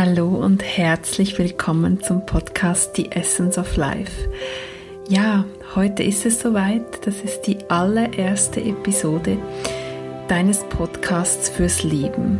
Hallo 0.00 0.28
und 0.28 0.62
herzlich 0.62 1.36
willkommen 1.40 2.00
zum 2.00 2.24
Podcast 2.24 2.94
The 2.94 3.10
Essence 3.10 3.58
of 3.58 3.76
Life. 3.76 4.30
Ja, 5.08 5.44
heute 5.74 6.04
ist 6.04 6.24
es 6.24 6.38
soweit, 6.38 7.04
das 7.04 7.16
ist 7.22 7.42
die 7.48 7.68
allererste 7.68 8.60
Episode 8.60 9.38
deines 10.28 10.62
Podcasts 10.62 11.48
fürs 11.48 11.82
Leben. 11.82 12.38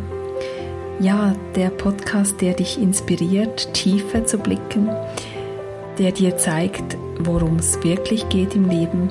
Ja, 1.01 1.35
der 1.57 1.69
Podcast, 1.69 2.39
der 2.39 2.53
dich 2.53 2.81
inspiriert, 2.81 3.73
tiefer 3.73 4.25
zu 4.25 4.37
blicken, 4.37 4.89
der 5.97 6.13
dir 6.13 6.37
zeigt, 6.37 6.95
worum 7.19 7.57
es 7.57 7.83
wirklich 7.83 8.29
geht 8.29 8.55
im 8.55 8.69
Leben 8.69 9.09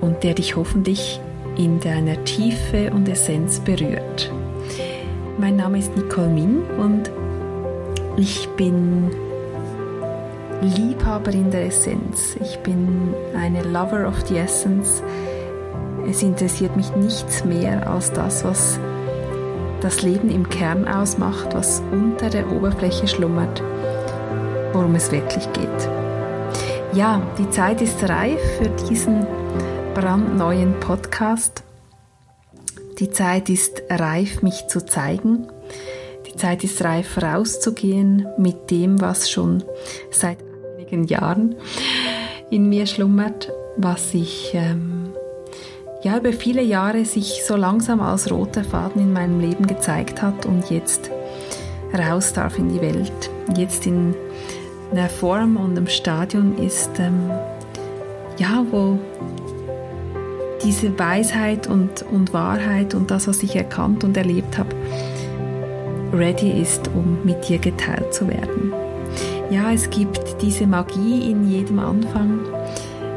und 0.00 0.22
der 0.22 0.34
dich 0.34 0.54
hoffentlich 0.54 1.18
in 1.56 1.80
deiner 1.80 2.22
Tiefe 2.22 2.92
und 2.92 3.08
Essenz 3.08 3.58
berührt. 3.58 4.30
Mein 5.36 5.56
Name 5.56 5.80
ist 5.80 5.96
Nicole 5.96 6.28
Min 6.28 6.62
und 6.78 7.10
ich 8.16 8.48
bin 8.56 9.10
Liebhaberin 10.60 11.50
der 11.50 11.66
Essenz. 11.66 12.36
Ich 12.42 12.58
bin 12.58 13.14
eine 13.34 13.62
Lover 13.62 14.06
of 14.06 14.26
the 14.28 14.38
Essence. 14.38 15.02
Es 16.08 16.22
interessiert 16.22 16.76
mich 16.76 16.94
nichts 16.96 17.44
mehr 17.44 17.88
als 17.88 18.12
das, 18.12 18.44
was 18.44 18.78
das 19.80 20.02
Leben 20.02 20.30
im 20.30 20.48
Kern 20.48 20.86
ausmacht, 20.86 21.54
was 21.54 21.82
unter 21.90 22.28
der 22.28 22.50
Oberfläche 22.52 23.08
schlummert, 23.08 23.62
worum 24.72 24.94
es 24.94 25.10
wirklich 25.10 25.50
geht. 25.52 25.88
Ja, 26.92 27.22
die 27.38 27.48
Zeit 27.50 27.80
ist 27.80 28.06
reif 28.08 28.40
für 28.58 28.68
diesen 28.88 29.26
brandneuen 29.94 30.78
Podcast. 30.80 31.62
Die 32.98 33.10
Zeit 33.10 33.48
ist 33.48 33.82
reif, 33.88 34.42
mich 34.42 34.66
zu 34.66 34.84
zeigen 34.84 35.46
Zeit 36.40 36.64
ist 36.64 36.82
reif, 36.82 37.18
rauszugehen 37.22 38.26
mit 38.38 38.70
dem, 38.70 38.98
was 38.98 39.30
schon 39.30 39.62
seit 40.10 40.38
einigen 40.78 41.04
Jahren 41.04 41.54
in 42.50 42.70
mir 42.70 42.86
schlummert, 42.86 43.52
was 43.76 44.12
sich 44.12 44.52
ähm, 44.54 45.10
ja 46.02 46.16
über 46.16 46.32
viele 46.32 46.62
Jahre 46.62 47.04
sich 47.04 47.42
so 47.46 47.56
langsam 47.56 48.00
als 48.00 48.30
roter 48.30 48.64
Faden 48.64 49.02
in 49.02 49.12
meinem 49.12 49.38
Leben 49.38 49.66
gezeigt 49.66 50.22
hat 50.22 50.46
und 50.46 50.70
jetzt 50.70 51.10
raus 51.92 52.32
darf 52.32 52.58
in 52.58 52.72
die 52.72 52.80
Welt. 52.80 53.30
Jetzt 53.54 53.86
in 53.86 54.14
einer 54.92 55.10
Form 55.10 55.58
und 55.58 55.76
einem 55.76 55.88
Stadion 55.88 56.56
ist, 56.56 56.98
ähm, 56.98 57.30
ja, 58.38 58.64
wo 58.70 58.98
diese 60.64 60.98
Weisheit 60.98 61.66
und, 61.66 62.02
und 62.10 62.32
Wahrheit 62.32 62.94
und 62.94 63.10
das, 63.10 63.28
was 63.28 63.42
ich 63.42 63.56
erkannt 63.56 64.04
und 64.04 64.16
erlebt 64.16 64.56
habe, 64.56 64.74
ready 66.12 66.60
ist, 66.60 66.88
um 66.88 67.18
mit 67.24 67.48
dir 67.48 67.58
geteilt 67.58 68.12
zu 68.12 68.28
werden. 68.28 68.72
Ja, 69.50 69.72
es 69.72 69.90
gibt 69.90 70.40
diese 70.42 70.66
Magie 70.66 71.30
in 71.30 71.50
jedem 71.50 71.78
Anfang. 71.78 72.40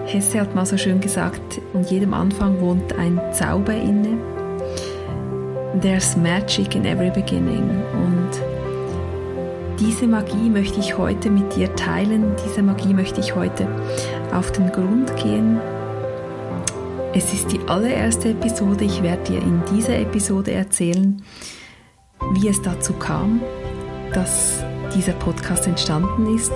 Hesse 0.05 0.41
hat 0.41 0.55
mal 0.55 0.66
so 0.66 0.77
schön 0.77 0.99
gesagt, 0.99 1.61
in 1.73 1.83
jedem 1.83 2.14
Anfang 2.14 2.59
wohnt 2.59 2.97
ein 2.97 3.19
Zauber 3.31 3.73
inne. 3.73 4.17
There's 5.81 6.16
magic 6.17 6.75
in 6.75 6.86
every 6.86 7.09
beginning. 7.09 7.83
Und 7.94 8.31
diese 9.80 10.08
Magie 10.08 10.49
möchte 10.49 10.80
ich 10.80 10.97
heute 10.97 11.30
mit 11.30 11.55
dir 11.55 11.73
teilen. 11.75 12.36
Diese 12.45 12.61
Magie 12.61 12.94
möchte 12.94 13.21
ich 13.21 13.36
heute 13.36 13.67
auf 14.33 14.52
den 14.52 14.71
Grund 14.71 15.16
gehen. 15.17 15.59
Es 17.14 17.31
ist 17.31 17.52
die 17.52 17.59
allererste 17.67 18.30
Episode. 18.30 18.86
Ich 18.86 19.03
werde 19.03 19.23
dir 19.23 19.39
in 19.39 19.61
dieser 19.71 19.99
Episode 19.99 20.52
erzählen, 20.52 21.21
wie 22.32 22.48
es 22.48 22.62
dazu 22.62 22.94
kam, 22.94 23.42
dass 24.14 24.64
dieser 24.95 25.14
Podcast 25.14 25.67
entstanden 25.67 26.36
ist. 26.36 26.52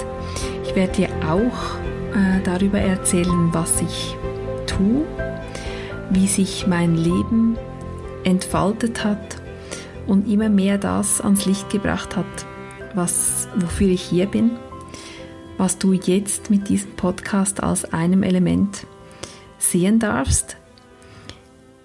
Ich 0.64 0.76
werde 0.76 0.94
dir 0.94 1.10
auch 1.28 1.78
äh, 2.16 2.42
darüber 2.44 2.80
erzählen, 2.80 3.50
was 3.54 3.82
ich 3.82 4.16
tue, 4.66 5.06
wie 6.10 6.28
sich 6.28 6.68
mein 6.68 6.96
Leben 6.96 7.58
entfaltet 8.24 9.04
hat 9.04 9.42
und 10.06 10.28
immer 10.28 10.50
mehr 10.50 10.78
das 10.78 11.22
ans 11.22 11.46
Licht 11.46 11.70
gebracht 11.70 12.16
hat, 12.16 12.26
was, 12.94 13.48
wofür 13.56 13.90
ich 13.90 14.02
hier 14.02 14.26
bin, 14.28 14.52
was 15.58 15.78
du 15.78 15.94
jetzt 15.94 16.50
mit 16.50 16.70
diesem 16.70 16.92
Podcast 16.92 17.64
als 17.64 17.92
einem 17.94 18.24
Element 18.24 18.86
sehen 19.58 20.00
darfst. 20.00 20.58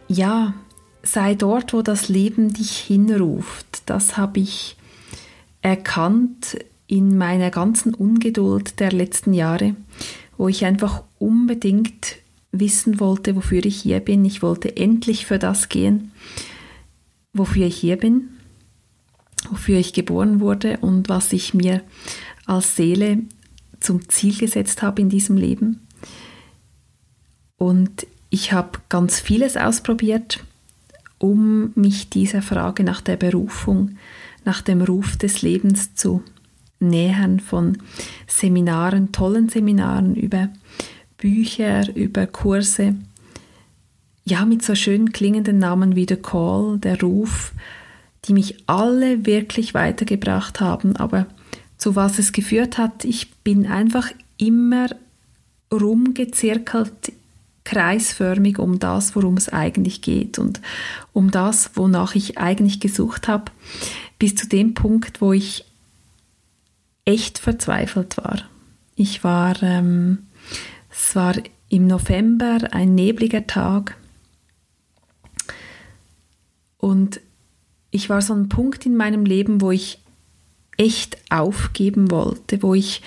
Ja, 0.09 0.54
sei 1.03 1.34
dort, 1.34 1.72
wo 1.72 1.82
das 1.82 2.09
Leben 2.09 2.53
dich 2.53 2.76
hinruft. 2.76 3.72
Das 3.87 4.16
habe 4.16 4.41
ich 4.41 4.76
erkannt 5.60 6.59
in 6.87 7.16
meiner 7.16 7.50
ganzen 7.50 7.94
Ungeduld 7.94 8.81
der 8.81 8.93
letzten 8.93 9.32
Jahre, 9.32 9.75
wo 10.37 10.48
ich 10.48 10.65
einfach 10.65 11.04
unbedingt 11.19 12.16
wissen 12.50 13.00
wollte, 13.00 13.34
wofür 13.34 13.65
ich 13.65 13.81
hier 13.81 14.00
bin. 14.00 14.25
Ich 14.25 14.42
wollte 14.42 14.76
endlich 14.76 15.25
für 15.25 15.38
das 15.38 15.69
gehen, 15.69 16.12
wofür 17.32 17.66
ich 17.66 17.76
hier 17.76 17.97
bin, 17.97 18.28
wofür 19.50 19.78
ich 19.78 19.92
geboren 19.92 20.41
wurde 20.41 20.78
und 20.78 21.09
was 21.09 21.32
ich 21.32 21.54
mir 21.54 21.82
als 22.44 22.76
Seele 22.76 23.21
zum 23.81 24.09
Ziel 24.09 24.37
gesetzt 24.37 24.82
habe 24.82 25.00
in 25.00 25.09
diesem 25.09 25.37
Leben. 25.37 25.87
Und 27.56 28.06
ich 28.28 28.53
habe 28.53 28.81
ganz 28.88 29.21
vieles 29.21 29.56
ausprobiert, 29.56 30.44
um 31.22 31.71
mich 31.77 32.10
dieser 32.10 32.43
Frage 32.43 32.83
nach 32.83 33.00
der 33.00 33.16
Berufung, 33.16 33.97
nach 34.44 34.60
dem 34.60 34.83
Ruf 34.83 35.16
des 35.16 35.41
Lebens 35.41 35.94
zu 35.94 36.25
nähern, 36.81 37.38
von 37.38 37.78
Seminaren, 38.27 39.12
tollen 39.12 39.49
Seminaren 39.49 40.16
über 40.16 40.49
Bücher, 41.19 41.94
über 41.94 42.27
Kurse, 42.27 42.97
ja, 44.25 44.44
mit 44.44 44.65
so 44.65 44.75
schön 44.75 45.12
klingenden 45.12 45.59
Namen 45.59 45.94
wie 45.94 46.06
The 46.09 46.16
Call, 46.16 46.78
der 46.78 47.00
Ruf, 47.00 47.53
die 48.25 48.33
mich 48.33 48.56
alle 48.66 49.25
wirklich 49.25 49.75
weitergebracht 49.75 50.60
haben, 50.60 50.97
aber 50.97 51.27
zu 51.78 51.94
was 51.94 52.19
es 52.19 52.33
geführt 52.33 52.78
hat, 52.78 53.04
ich 53.04 53.33
bin 53.44 53.69
einfach 53.69 54.10
immer 54.39 54.89
rumgezirkelt 55.72 57.12
kreisförmig 57.64 58.58
um 58.58 58.78
das, 58.78 59.14
worum 59.14 59.36
es 59.36 59.48
eigentlich 59.48 60.02
geht 60.02 60.38
und 60.38 60.60
um 61.12 61.30
das, 61.30 61.70
wonach 61.74 62.14
ich 62.14 62.38
eigentlich 62.38 62.80
gesucht 62.80 63.28
habe, 63.28 63.52
bis 64.18 64.34
zu 64.34 64.48
dem 64.48 64.74
Punkt, 64.74 65.20
wo 65.20 65.32
ich 65.32 65.64
echt 67.04 67.38
verzweifelt 67.38 68.16
war. 68.16 68.42
Ich 68.94 69.24
war, 69.24 69.62
ähm, 69.62 70.26
es 70.90 71.14
war 71.14 71.34
im 71.68 71.86
November 71.86 72.58
ein 72.72 72.94
nebliger 72.94 73.46
Tag 73.46 73.96
und 76.78 77.20
ich 77.90 78.08
war 78.08 78.22
so 78.22 78.34
ein 78.34 78.48
Punkt 78.48 78.86
in 78.86 78.96
meinem 78.96 79.24
Leben, 79.24 79.60
wo 79.60 79.70
ich 79.70 79.98
echt 80.76 81.18
aufgeben 81.30 82.10
wollte, 82.10 82.62
wo 82.62 82.74
ich 82.74 83.02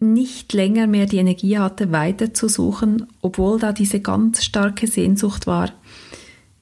nicht 0.00 0.54
länger 0.54 0.86
mehr 0.86 1.06
die 1.06 1.18
Energie 1.18 1.58
hatte, 1.58 1.92
weiterzusuchen, 1.92 3.06
obwohl 3.20 3.60
da 3.60 3.72
diese 3.72 4.00
ganz 4.00 4.42
starke 4.42 4.86
Sehnsucht 4.86 5.46
war, 5.46 5.70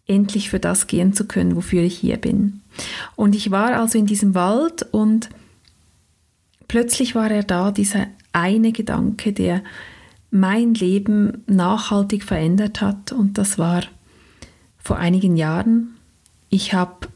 endlich 0.06 0.50
für 0.50 0.58
das 0.58 0.88
gehen 0.88 1.12
zu 1.12 1.26
können, 1.26 1.54
wofür 1.54 1.82
ich 1.82 1.96
hier 1.96 2.16
bin. 2.16 2.60
Und 3.14 3.36
ich 3.36 3.50
war 3.50 3.76
also 3.76 3.96
in 3.96 4.06
diesem 4.06 4.34
Wald 4.34 4.86
und 4.90 5.28
plötzlich 6.66 7.14
war 7.14 7.30
er 7.30 7.44
da, 7.44 7.70
dieser 7.70 8.06
eine 8.32 8.72
Gedanke, 8.72 9.32
der 9.32 9.62
mein 10.30 10.74
Leben 10.74 11.44
nachhaltig 11.46 12.24
verändert 12.24 12.80
hat 12.80 13.12
und 13.12 13.38
das 13.38 13.58
war 13.58 13.84
vor 14.78 14.96
einigen 14.96 15.36
Jahren. 15.36 15.94
Ich 16.50 16.74
habe 16.74 17.08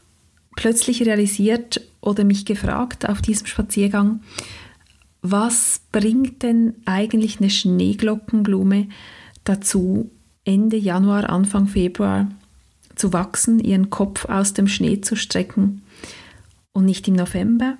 plötzlich 0.55 1.01
realisiert 1.05 1.81
oder 2.01 2.23
mich 2.23 2.45
gefragt 2.45 3.07
auf 3.07 3.21
diesem 3.21 3.47
Spaziergang, 3.47 4.21
was 5.23 5.81
bringt 5.93 6.43
denn 6.43 6.75
eigentlich 6.85 7.39
eine 7.39 7.49
Schneeglockenblume 7.49 8.89
dazu, 9.45 10.11
Ende 10.43 10.75
Januar, 10.75 11.29
Anfang 11.29 11.67
Februar 11.67 12.29
zu 12.95 13.13
wachsen, 13.13 13.59
ihren 13.59 13.89
Kopf 13.89 14.25
aus 14.25 14.53
dem 14.53 14.67
Schnee 14.67 14.99
zu 14.99 15.15
strecken 15.15 15.81
und 16.73 16.83
nicht 16.83 17.07
im 17.07 17.15
November, 17.15 17.77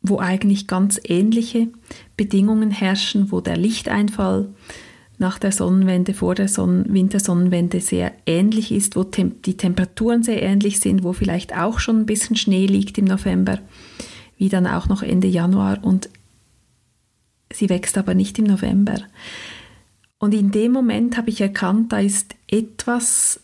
wo 0.00 0.20
eigentlich 0.20 0.68
ganz 0.68 1.00
ähnliche 1.02 1.68
Bedingungen 2.16 2.70
herrschen, 2.70 3.32
wo 3.32 3.40
der 3.40 3.56
Lichteinfall 3.56 4.48
nach 5.18 5.40
der 5.40 5.50
Sonnenwende, 5.50 6.14
vor 6.14 6.36
der 6.36 6.46
Sonnen 6.46 6.94
Wintersonnenwende 6.94 7.80
sehr 7.80 8.12
ähnlich 8.26 8.70
ist, 8.70 8.94
wo 8.94 9.02
tem 9.02 9.42
die 9.42 9.56
Temperaturen 9.56 10.22
sehr 10.22 10.40
ähnlich 10.40 10.78
sind, 10.78 11.02
wo 11.02 11.12
vielleicht 11.12 11.56
auch 11.56 11.80
schon 11.80 11.98
ein 11.98 12.06
bisschen 12.06 12.36
Schnee 12.36 12.66
liegt 12.66 12.96
im 12.98 13.06
November, 13.06 13.58
wie 14.36 14.48
dann 14.48 14.68
auch 14.68 14.86
noch 14.86 15.02
Ende 15.02 15.26
Januar 15.26 15.82
und 15.82 16.08
sie 17.52 17.68
wächst 17.68 17.98
aber 17.98 18.14
nicht 18.14 18.38
im 18.38 18.44
November. 18.44 18.98
Und 20.18 20.34
in 20.34 20.50
dem 20.50 20.72
Moment 20.72 21.16
habe 21.16 21.30
ich 21.30 21.40
erkannt, 21.40 21.92
da 21.92 22.00
ist 22.00 22.34
etwas, 22.48 23.40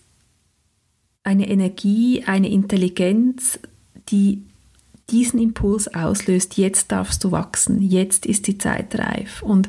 eine 1.22 1.48
Energie, 1.48 2.24
eine 2.26 2.50
Intelligenz, 2.50 3.58
die 4.10 4.42
diesen 5.10 5.40
Impuls 5.40 5.92
auslöst, 5.94 6.56
jetzt 6.56 6.92
darfst 6.92 7.24
du 7.24 7.30
wachsen, 7.30 7.82
jetzt 7.82 8.26
ist 8.26 8.46
die 8.46 8.58
Zeit 8.58 8.98
reif. 8.98 9.42
Und 9.42 9.68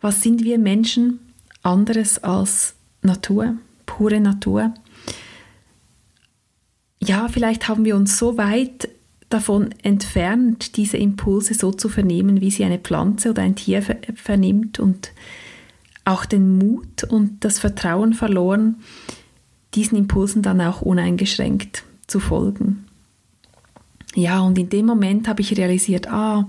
was 0.00 0.22
sind 0.22 0.44
wir 0.44 0.58
Menschen 0.58 1.20
anderes 1.62 2.22
als 2.22 2.74
Natur, 3.02 3.56
pure 3.86 4.20
Natur? 4.20 4.74
Ja, 7.02 7.28
vielleicht 7.28 7.68
haben 7.68 7.84
wir 7.84 7.96
uns 7.96 8.18
so 8.18 8.36
weit 8.36 8.88
davon 9.30 9.72
entfernt, 9.82 10.76
diese 10.76 10.96
Impulse 10.96 11.54
so 11.54 11.72
zu 11.72 11.88
vernehmen, 11.88 12.40
wie 12.40 12.50
sie 12.50 12.64
eine 12.64 12.78
Pflanze 12.78 13.30
oder 13.30 13.42
ein 13.42 13.54
Tier 13.54 13.82
vernimmt 14.14 14.78
und 14.78 15.12
auch 16.04 16.24
den 16.24 16.58
Mut 16.58 17.04
und 17.04 17.44
das 17.44 17.58
Vertrauen 17.58 18.12
verloren, 18.12 18.76
diesen 19.74 19.96
Impulsen 19.96 20.42
dann 20.42 20.60
auch 20.60 20.82
uneingeschränkt 20.82 21.84
zu 22.08 22.18
folgen. 22.18 22.84
Ja, 24.16 24.40
und 24.40 24.58
in 24.58 24.68
dem 24.68 24.86
Moment 24.86 25.28
habe 25.28 25.40
ich 25.40 25.56
realisiert, 25.56 26.08
ah, 26.08 26.48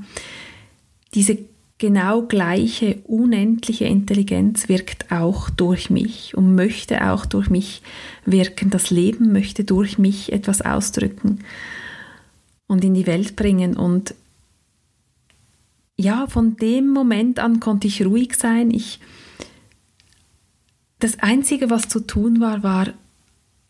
diese 1.13 1.38
genau 1.78 2.24
gleiche 2.24 2.98
unendliche 3.04 3.86
Intelligenz 3.86 4.68
wirkt 4.68 5.12
auch 5.12 5.51
durch 5.51 5.92
mich 5.92 6.36
und 6.36 6.56
möchte 6.56 7.12
auch 7.12 7.28
durch 7.28 7.51
mich 7.51 7.83
wirken. 8.25 8.72
Das 8.72 8.89
Leben 8.89 9.31
möchte 9.31 9.63
durch 9.63 10.00
mich 10.00 10.31
etwas 10.31 10.63
ausdrücken 10.63 11.39
und 12.71 12.85
in 12.85 12.94
die 12.94 13.06
Welt 13.06 13.35
bringen. 13.35 13.75
Und 13.75 14.15
ja, 15.97 16.25
von 16.27 16.56
dem 16.56 16.88
Moment 16.88 17.38
an 17.38 17.59
konnte 17.59 17.88
ich 17.88 18.06
ruhig 18.06 18.35
sein. 18.35 18.71
Ich, 18.71 19.01
das 21.00 21.19
Einzige, 21.19 21.69
was 21.69 21.89
zu 21.89 22.00
tun 22.00 22.39
war, 22.39 22.63
war 22.63 22.88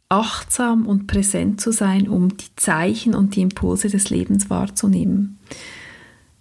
achtsam 0.07 0.85
und 0.85 1.07
präsent 1.07 1.59
zu 1.59 1.71
sein, 1.71 2.07
um 2.07 2.37
die 2.37 2.55
Zeichen 2.55 3.15
und 3.15 3.35
die 3.35 3.41
Impulse 3.41 3.89
des 3.89 4.11
Lebens 4.11 4.51
wahrzunehmen. 4.51 5.39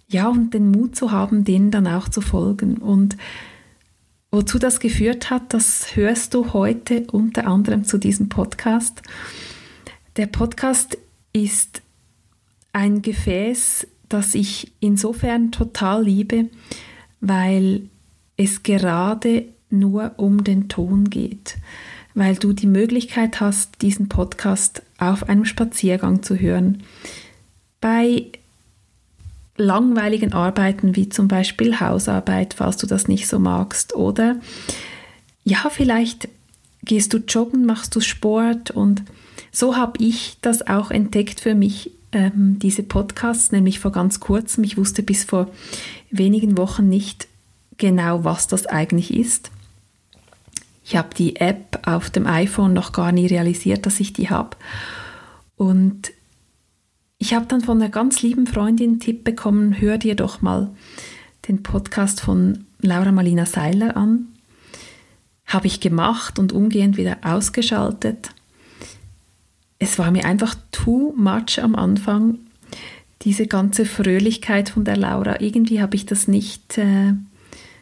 Ja, 0.07 0.27
und 0.27 0.53
den 0.53 0.69
Mut 0.69 0.95
zu 0.95 1.11
haben, 1.11 1.43
denen 1.43 1.71
dann 1.71 1.87
auch 1.87 2.09
zu 2.09 2.21
folgen. 2.21 2.77
Und 2.77 3.17
wozu 4.29 4.59
das 4.59 4.79
geführt 4.79 5.31
hat, 5.31 5.51
das 5.51 5.95
hörst 5.95 6.35
du 6.35 6.53
heute 6.53 7.07
unter 7.11 7.47
anderem 7.47 7.85
zu 7.85 7.97
diesem 7.97 8.29
Podcast. 8.29 9.01
Der 10.15 10.27
Podcast 10.27 10.99
ist 11.33 11.81
ein 12.73 13.01
Gefäß, 13.01 13.87
das 14.09 14.35
ich 14.35 14.71
insofern 14.79 15.51
total 15.51 16.03
liebe, 16.03 16.49
weil 17.19 17.83
es 18.37 18.63
gerade 18.63 19.45
nur 19.69 20.13
um 20.17 20.43
den 20.43 20.67
Ton 20.69 21.09
geht 21.09 21.57
weil 22.13 22.35
du 22.35 22.53
die 22.53 22.67
Möglichkeit 22.67 23.39
hast, 23.39 23.81
diesen 23.81 24.09
Podcast 24.09 24.81
auf 24.97 25.29
einem 25.29 25.45
Spaziergang 25.45 26.23
zu 26.23 26.35
hören. 26.35 26.83
Bei 27.79 28.25
langweiligen 29.57 30.33
Arbeiten 30.33 30.95
wie 30.95 31.09
zum 31.09 31.27
Beispiel 31.27 31.79
Hausarbeit, 31.79 32.53
falls 32.55 32.77
du 32.77 32.87
das 32.87 33.07
nicht 33.07 33.27
so 33.27 33.39
magst, 33.39 33.95
oder 33.95 34.37
ja, 35.43 35.69
vielleicht 35.69 36.29
gehst 36.83 37.13
du 37.13 37.17
joggen, 37.17 37.65
machst 37.65 37.95
du 37.95 38.01
Sport 38.01 38.71
und 38.71 39.03
so 39.51 39.75
habe 39.75 40.03
ich 40.03 40.37
das 40.41 40.65
auch 40.67 40.91
entdeckt 40.91 41.39
für 41.39 41.55
mich, 41.55 41.91
ähm, 42.11 42.59
diese 42.59 42.83
Podcasts, 42.83 43.51
nämlich 43.51 43.79
vor 43.79 43.91
ganz 43.91 44.19
kurzem. 44.19 44.63
Ich 44.63 44.77
wusste 44.77 45.03
bis 45.03 45.23
vor 45.23 45.49
wenigen 46.09 46.57
Wochen 46.57 46.89
nicht 46.89 47.27
genau, 47.77 48.23
was 48.23 48.47
das 48.47 48.65
eigentlich 48.67 49.13
ist. 49.13 49.51
Ich 50.83 50.95
habe 50.95 51.13
die 51.15 51.37
App 51.37 51.79
auf 51.85 52.09
dem 52.09 52.27
iPhone 52.27 52.73
noch 52.73 52.91
gar 52.91 53.11
nie 53.11 53.27
realisiert, 53.27 53.85
dass 53.85 53.99
ich 53.99 54.13
die 54.13 54.29
habe. 54.29 54.57
Und 55.55 56.11
ich 57.17 57.33
habe 57.33 57.45
dann 57.45 57.61
von 57.61 57.79
einer 57.79 57.91
ganz 57.91 58.21
lieben 58.21 58.47
Freundin 58.47 58.91
einen 58.91 58.99
Tipp 58.99 59.23
bekommen, 59.23 59.79
hör 59.79 59.97
dir 59.97 60.15
doch 60.15 60.41
mal 60.41 60.71
den 61.47 61.63
Podcast 61.63 62.21
von 62.21 62.65
Laura 62.79 63.11
Malina 63.11 63.45
Seiler 63.45 63.95
an. 63.95 64.27
Habe 65.45 65.67
ich 65.67 65.79
gemacht 65.79 66.39
und 66.39 66.51
umgehend 66.51 66.97
wieder 66.97 67.19
ausgeschaltet. 67.23 68.31
Es 69.81 69.97
war 69.97 70.11
mir 70.11 70.25
einfach 70.25 70.55
too 70.71 71.13
much 71.17 71.61
am 71.61 71.75
Anfang, 71.75 72.37
diese 73.23 73.47
ganze 73.47 73.85
Fröhlichkeit 73.85 74.69
von 74.69 74.83
der 74.83 74.95
Laura. 74.95 75.41
Irgendwie 75.41 75.81
habe 75.81 75.95
ich 75.95 76.05
das 76.05 76.27
nicht 76.27 76.77
äh, 76.77 77.13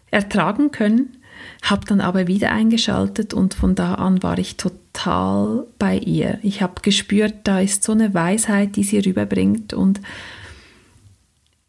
ertragen 0.09 0.71
können 0.71 1.17
habe 1.61 1.85
dann 1.85 2.01
aber 2.01 2.27
wieder 2.27 2.51
eingeschaltet 2.51 3.33
und 3.33 3.53
von 3.53 3.75
da 3.75 3.95
an 3.95 4.23
war 4.23 4.37
ich 4.37 4.57
total 4.57 5.65
bei 5.77 5.97
ihr. 5.97 6.39
Ich 6.41 6.61
habe 6.61 6.81
gespürt, 6.81 7.35
da 7.43 7.59
ist 7.59 7.83
so 7.83 7.91
eine 7.91 8.13
Weisheit, 8.13 8.75
die 8.75 8.83
sie 8.83 8.99
rüberbringt 8.99 9.73
und 9.73 9.99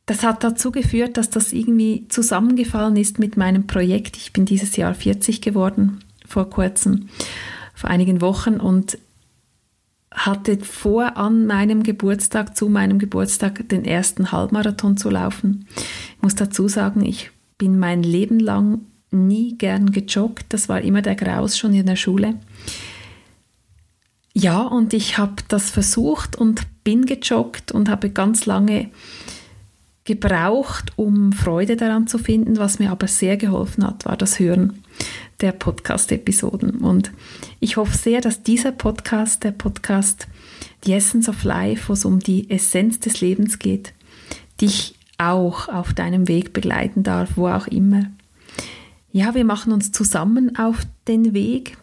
das 0.07 0.25
hat 0.25 0.43
dazu 0.43 0.73
geführt, 0.73 1.17
dass 1.17 1.31
das 1.31 1.53
irgendwie 1.53 2.07
zusammengefallen 2.09 2.97
ist 2.97 3.19
mit 3.19 3.37
meinem 3.37 3.67
Projekt. 3.67 4.17
Ich 4.17 4.33
bin 4.33 4.45
dieses 4.45 4.77
Jahr 4.77 4.95
40 4.95 5.41
geworden, 5.41 6.01
vor 6.27 6.51
kurzem, 6.51 7.09
vor 7.75 7.91
einigen 7.91 8.21
Wochen 8.21 8.55
und 8.55 8.99
hatte 10.13 10.59
vor, 10.59 11.17
an 11.17 11.47
meinem 11.47 11.83
Geburtstag, 11.83 12.57
zu 12.57 12.69
meinem 12.69 12.99
Geburtstag, 12.99 13.69
den 13.69 13.85
ersten 13.85 14.33
Halbmarathon 14.33 14.97
zu 14.97 15.09
laufen. 15.09 15.67
Ich 16.17 16.23
muss 16.23 16.35
dazu 16.35 16.69
sagen, 16.69 17.05
ich 17.05 17.31
bin 17.59 17.79
mein 17.79 18.03
Leben 18.03 18.41
lang 18.41 18.81
nie 19.11 19.57
gern 19.57 19.93
gejoggt. 19.93 20.47
Das 20.49 20.69
war 20.69 20.81
immer 20.81 21.03
der 21.03 21.15
Graus 21.15 21.57
schon 21.57 21.75
in 21.75 21.87
der 21.87 21.97
Schule. 21.97 22.35
Ja, 24.33 24.63
und 24.63 24.95
ich 24.95 25.19
habe 25.19 25.37
das 25.49 25.71
versucht 25.71 26.37
und 26.37 26.63
bin 26.85 27.07
gejoggt 27.07 27.73
und 27.73 27.89
habe 27.89 28.11
ganz 28.11 28.47
lange 28.47 28.91
gebraucht, 30.05 30.93
um 30.97 31.33
Freude 31.33 31.77
daran 31.77 32.07
zu 32.07 32.19
finden. 32.19 32.59
Was 32.59 32.79
mir 32.79 32.91
aber 32.91 33.07
sehr 33.07 33.37
geholfen 33.37 33.87
hat, 33.87 34.07
war 34.07 34.17
das 34.17 34.39
Hören 34.39 34.80
der 35.41 35.53
Podcast-Episoden. 35.53 36.77
Und 36.79 37.13
ich 37.61 37.77
hoffe 37.77 37.97
sehr, 37.97 38.21
dass 38.21 38.43
dieser 38.43 38.73
Podcast, 38.73 39.45
der 39.45 39.53
Podcast 39.53 40.29
The 40.85 40.95
Essence 40.95 41.29
of 41.29 41.45
Life, 41.45 41.89
wo 41.89 41.93
es 41.93 42.05
um 42.05 42.21
die 42.21 42.51
Essenz 42.51 43.01
des 43.01 43.21
Lebens 43.21 43.59
geht, 43.59 43.93
dich 44.61 44.95
auch 45.19 45.69
auf 45.69 45.93
deinem 45.93 46.29
Weg 46.29 46.53
begleiten 46.53 47.03
darf, 47.03 47.31
wo 47.37 47.49
auch 47.49 47.67
immer 47.67 48.07
ja, 49.13 49.35
wir 49.35 49.45
machen 49.45 49.73
uns 49.73 49.93
zusammen 49.93 50.57
auf 50.57 50.83
den 51.09 51.35
Weg. 51.35 51.77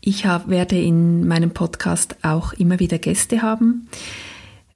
Ich 0.00 0.26
hab, 0.26 0.48
werde 0.48 0.80
in 0.80 1.26
meinem 1.26 1.50
Podcast 1.50 2.16
auch 2.22 2.52
immer 2.52 2.78
wieder 2.78 2.98
Gäste 2.98 3.42
haben. 3.42 3.88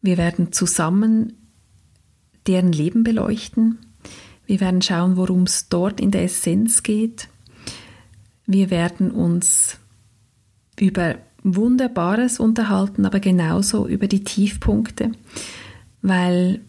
Wir 0.01 0.19
werden 0.19 0.53
zusammen 0.53 1.35
deren 2.47 2.73
Leben 2.73 3.05
beleuchten. 3.05 3.79
Wir 4.47 4.61
werden 4.61 4.83
schauen, 4.83 5.17
worum 5.17 5.45
es 5.45 5.69
dort 5.69 6.01
in 6.01 6.11
der 6.11 6.25
Essenz 6.25 6.83
geht. 6.83 7.29
Wir 8.47 8.71
werden 8.71 9.11
uns 9.11 9.79
über 10.79 11.17
Wunderbares 11.43 12.39
unterhalten, 12.39 13.05
aber 13.05 13.21
genauso 13.21 13.87
über 13.89 14.07
die 14.07 14.25
Tiefpunkte, 14.25 15.13
weil 16.01 16.61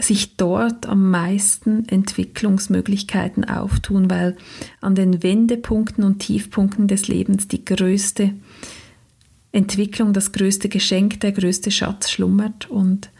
sich 0.00 0.36
dort 0.36 0.86
am 0.86 1.10
meisten 1.10 1.88
Entwicklungsmöglichkeiten 1.88 3.44
auftun, 3.44 4.10
weil 4.10 4.36
an 4.80 4.94
den 4.94 5.22
Wendepunkten 5.22 6.02
und 6.02 6.18
Tiefpunkten 6.18 6.88
des 6.88 7.08
Lebens 7.08 7.46
die 7.46 7.64
größte 7.64 8.32
Entwicklung, 9.52 10.12
das 10.12 10.32
größte 10.32 10.68
Geschenk, 10.68 11.20
der 11.20 11.32
größte 11.32 11.70
Schatz 11.70 12.10
schlummert. 12.10 12.68
Und 12.70 13.10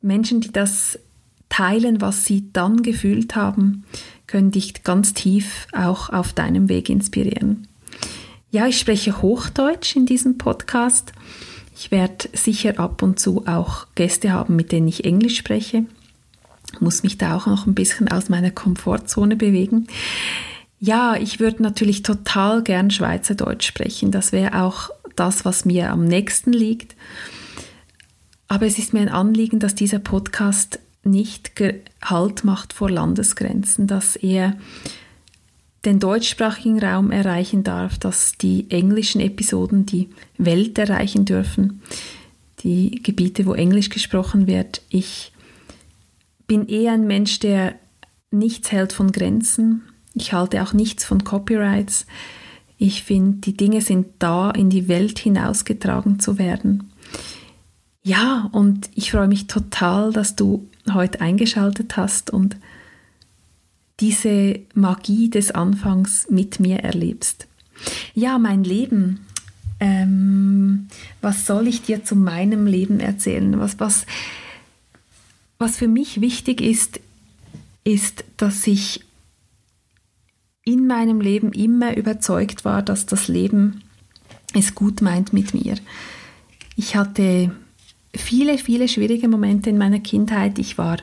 Menschen, 0.00 0.40
die 0.40 0.52
das 0.52 0.98
teilen, 1.48 2.00
was 2.00 2.24
sie 2.24 2.52
dann 2.52 2.82
gefühlt 2.82 3.34
haben, 3.36 3.84
können 4.28 4.52
dich 4.52 4.84
ganz 4.84 5.12
tief 5.12 5.66
auch 5.72 6.10
auf 6.10 6.32
deinem 6.32 6.68
Weg 6.68 6.88
inspirieren. 6.88 7.66
Ja, 8.52 8.68
ich 8.68 8.78
spreche 8.78 9.20
Hochdeutsch 9.20 9.96
in 9.96 10.06
diesem 10.06 10.38
Podcast. 10.38 11.12
Ich 11.74 11.90
werde 11.90 12.28
sicher 12.32 12.78
ab 12.78 13.02
und 13.02 13.18
zu 13.18 13.46
auch 13.46 13.88
Gäste 13.96 14.32
haben, 14.32 14.54
mit 14.54 14.70
denen 14.70 14.86
ich 14.86 15.04
Englisch 15.04 15.36
spreche 15.36 15.84
muss 16.80 17.02
mich 17.02 17.18
da 17.18 17.36
auch 17.36 17.46
noch 17.46 17.66
ein 17.66 17.74
bisschen 17.74 18.08
aus 18.08 18.28
meiner 18.28 18.50
Komfortzone 18.50 19.36
bewegen. 19.36 19.86
Ja, 20.80 21.16
ich 21.16 21.40
würde 21.40 21.62
natürlich 21.62 22.02
total 22.02 22.62
gern 22.62 22.90
Schweizerdeutsch 22.90 23.66
sprechen. 23.66 24.10
Das 24.12 24.32
wäre 24.32 24.62
auch 24.62 24.90
das, 25.16 25.44
was 25.44 25.64
mir 25.64 25.90
am 25.90 26.04
nächsten 26.04 26.52
liegt. 26.52 26.94
Aber 28.46 28.66
es 28.66 28.78
ist 28.78 28.92
mir 28.92 29.00
ein 29.00 29.08
Anliegen, 29.08 29.58
dass 29.58 29.74
dieser 29.74 29.98
Podcast 29.98 30.78
nicht 31.10 31.52
Halt 32.02 32.44
macht 32.44 32.72
vor 32.72 32.90
Landesgrenzen, 32.90 33.86
dass 33.86 34.16
er 34.16 34.56
den 35.84 36.00
deutschsprachigen 36.00 36.78
Raum 36.80 37.10
erreichen 37.10 37.64
darf, 37.64 37.98
dass 37.98 38.32
die 38.32 38.70
englischen 38.70 39.20
Episoden 39.20 39.86
die 39.86 40.08
Welt 40.36 40.78
erreichen 40.78 41.24
dürfen, 41.24 41.82
die 42.60 43.02
Gebiete, 43.02 43.46
wo 43.46 43.54
Englisch 43.54 43.88
gesprochen 43.88 44.46
wird. 44.46 44.82
Ich 44.88 45.32
bin 46.46 46.66
eher 46.66 46.92
ein 46.92 47.06
Mensch, 47.06 47.38
der 47.38 47.74
nichts 48.30 48.72
hält 48.72 48.92
von 48.92 49.12
Grenzen. 49.12 49.82
Ich 50.14 50.32
halte 50.32 50.62
auch 50.62 50.72
nichts 50.72 51.04
von 51.04 51.24
Copyrights. 51.24 52.06
Ich 52.76 53.02
finde, 53.02 53.38
die 53.38 53.56
Dinge 53.56 53.80
sind 53.80 54.06
da, 54.18 54.50
in 54.50 54.70
die 54.70 54.88
Welt 54.88 55.18
hinausgetragen 55.18 56.20
zu 56.20 56.38
werden. 56.38 56.92
Ja, 58.02 58.48
und 58.52 58.88
ich 58.94 59.10
freue 59.10 59.28
mich 59.28 59.48
total, 59.48 60.12
dass 60.12 60.36
du 60.36 60.68
heute 60.94 61.20
eingeschaltet 61.20 61.96
hast 61.96 62.30
und 62.30 62.56
diese 64.00 64.60
Magie 64.74 65.28
des 65.28 65.50
Anfangs 65.50 66.28
mit 66.30 66.60
mir 66.60 66.78
erlebst. 66.78 67.46
Ja, 68.14 68.38
mein 68.38 68.64
Leben. 68.64 69.26
Ähm, 69.80 70.88
was 71.20 71.46
soll 71.46 71.68
ich 71.68 71.82
dir 71.82 72.04
zu 72.04 72.16
meinem 72.16 72.66
Leben 72.66 73.00
erzählen? 73.00 73.58
Was, 73.60 73.78
was, 73.78 74.06
was 75.58 75.76
für 75.76 75.88
mich 75.88 76.20
wichtig 76.20 76.60
ist, 76.60 77.00
ist, 77.84 78.24
dass 78.36 78.66
ich 78.66 79.04
in 80.64 80.86
meinem 80.86 81.20
Leben 81.20 81.52
immer 81.52 81.96
überzeugt 81.96 82.64
war, 82.64 82.82
dass 82.82 83.06
das 83.06 83.28
Leben 83.28 83.82
es 84.54 84.74
gut 84.74 85.00
meint 85.00 85.32
mit 85.32 85.54
mir. 85.54 85.76
Ich 86.76 86.96
hatte 86.96 87.52
viele, 88.14 88.58
viele 88.58 88.88
schwierige 88.88 89.28
Momente 89.28 89.70
in 89.70 89.78
meiner 89.78 90.00
Kindheit. 90.00 90.58
Ich 90.58 90.78
war 90.78 90.98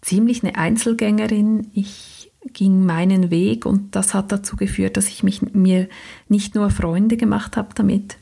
ziemlich 0.00 0.42
eine 0.42 0.56
Einzelgängerin. 0.56 1.68
Ich 1.74 2.30
ging 2.52 2.84
meinen 2.86 3.30
Weg 3.30 3.66
und 3.66 3.94
das 3.94 4.14
hat 4.14 4.32
dazu 4.32 4.56
geführt, 4.56 4.96
dass 4.96 5.08
ich 5.08 5.22
mich, 5.22 5.42
mir 5.42 5.88
nicht 6.28 6.54
nur 6.54 6.70
Freunde 6.70 7.16
gemacht 7.16 7.56
habe 7.56 7.70
damit. 7.74 8.16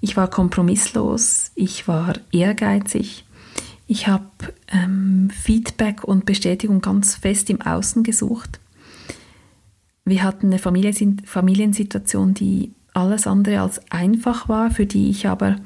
Ich 0.00 0.16
war 0.16 0.30
kompromisslos, 0.30 1.50
ich 1.54 1.88
war 1.88 2.14
ehrgeizig, 2.30 3.24
ich 3.86 4.06
habe 4.06 4.28
ähm, 4.68 5.30
Feedback 5.30 6.04
und 6.04 6.24
Bestätigung 6.24 6.80
ganz 6.80 7.16
fest 7.16 7.50
im 7.50 7.60
Außen 7.62 8.04
gesucht. 8.04 8.60
Wir 10.04 10.22
hatten 10.22 10.52
eine 10.52 10.58
Familiensituation, 10.58 12.34
die 12.34 12.72
alles 12.94 13.26
andere 13.26 13.60
als 13.60 13.80
einfach 13.90 14.48
war, 14.48 14.70
für 14.70 14.86
die 14.86 15.10
ich 15.10 15.26
aber 15.26 15.56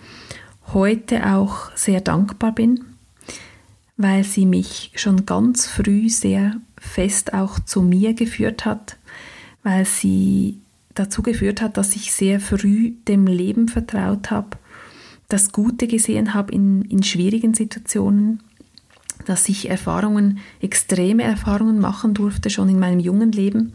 heute 0.72 1.34
auch 1.34 1.74
sehr 1.76 2.00
dankbar 2.00 2.52
bin, 2.52 2.84
weil 3.96 4.24
sie 4.24 4.46
mich 4.46 4.92
schon 4.94 5.26
ganz 5.26 5.66
früh 5.66 6.08
sehr 6.08 6.56
fest 6.78 7.34
auch 7.34 7.60
zu 7.60 7.82
mir 7.82 8.14
geführt 8.14 8.64
hat, 8.64 8.96
weil 9.62 9.84
sie 9.84 10.58
dazu 10.94 11.22
geführt 11.22 11.62
hat, 11.62 11.76
dass 11.76 11.96
ich 11.96 12.12
sehr 12.12 12.40
früh 12.40 12.92
dem 13.08 13.26
Leben 13.26 13.68
vertraut 13.68 14.30
habe, 14.30 14.56
das 15.28 15.52
Gute 15.52 15.86
gesehen 15.86 16.34
habe 16.34 16.52
in, 16.52 16.82
in 16.82 17.02
schwierigen 17.02 17.54
Situationen, 17.54 18.42
dass 19.24 19.48
ich 19.48 19.70
Erfahrungen, 19.70 20.40
extreme 20.60 21.22
Erfahrungen 21.22 21.78
machen 21.78 22.12
durfte, 22.12 22.50
schon 22.50 22.68
in 22.68 22.78
meinem 22.78 23.00
jungen 23.00 23.32
Leben, 23.32 23.72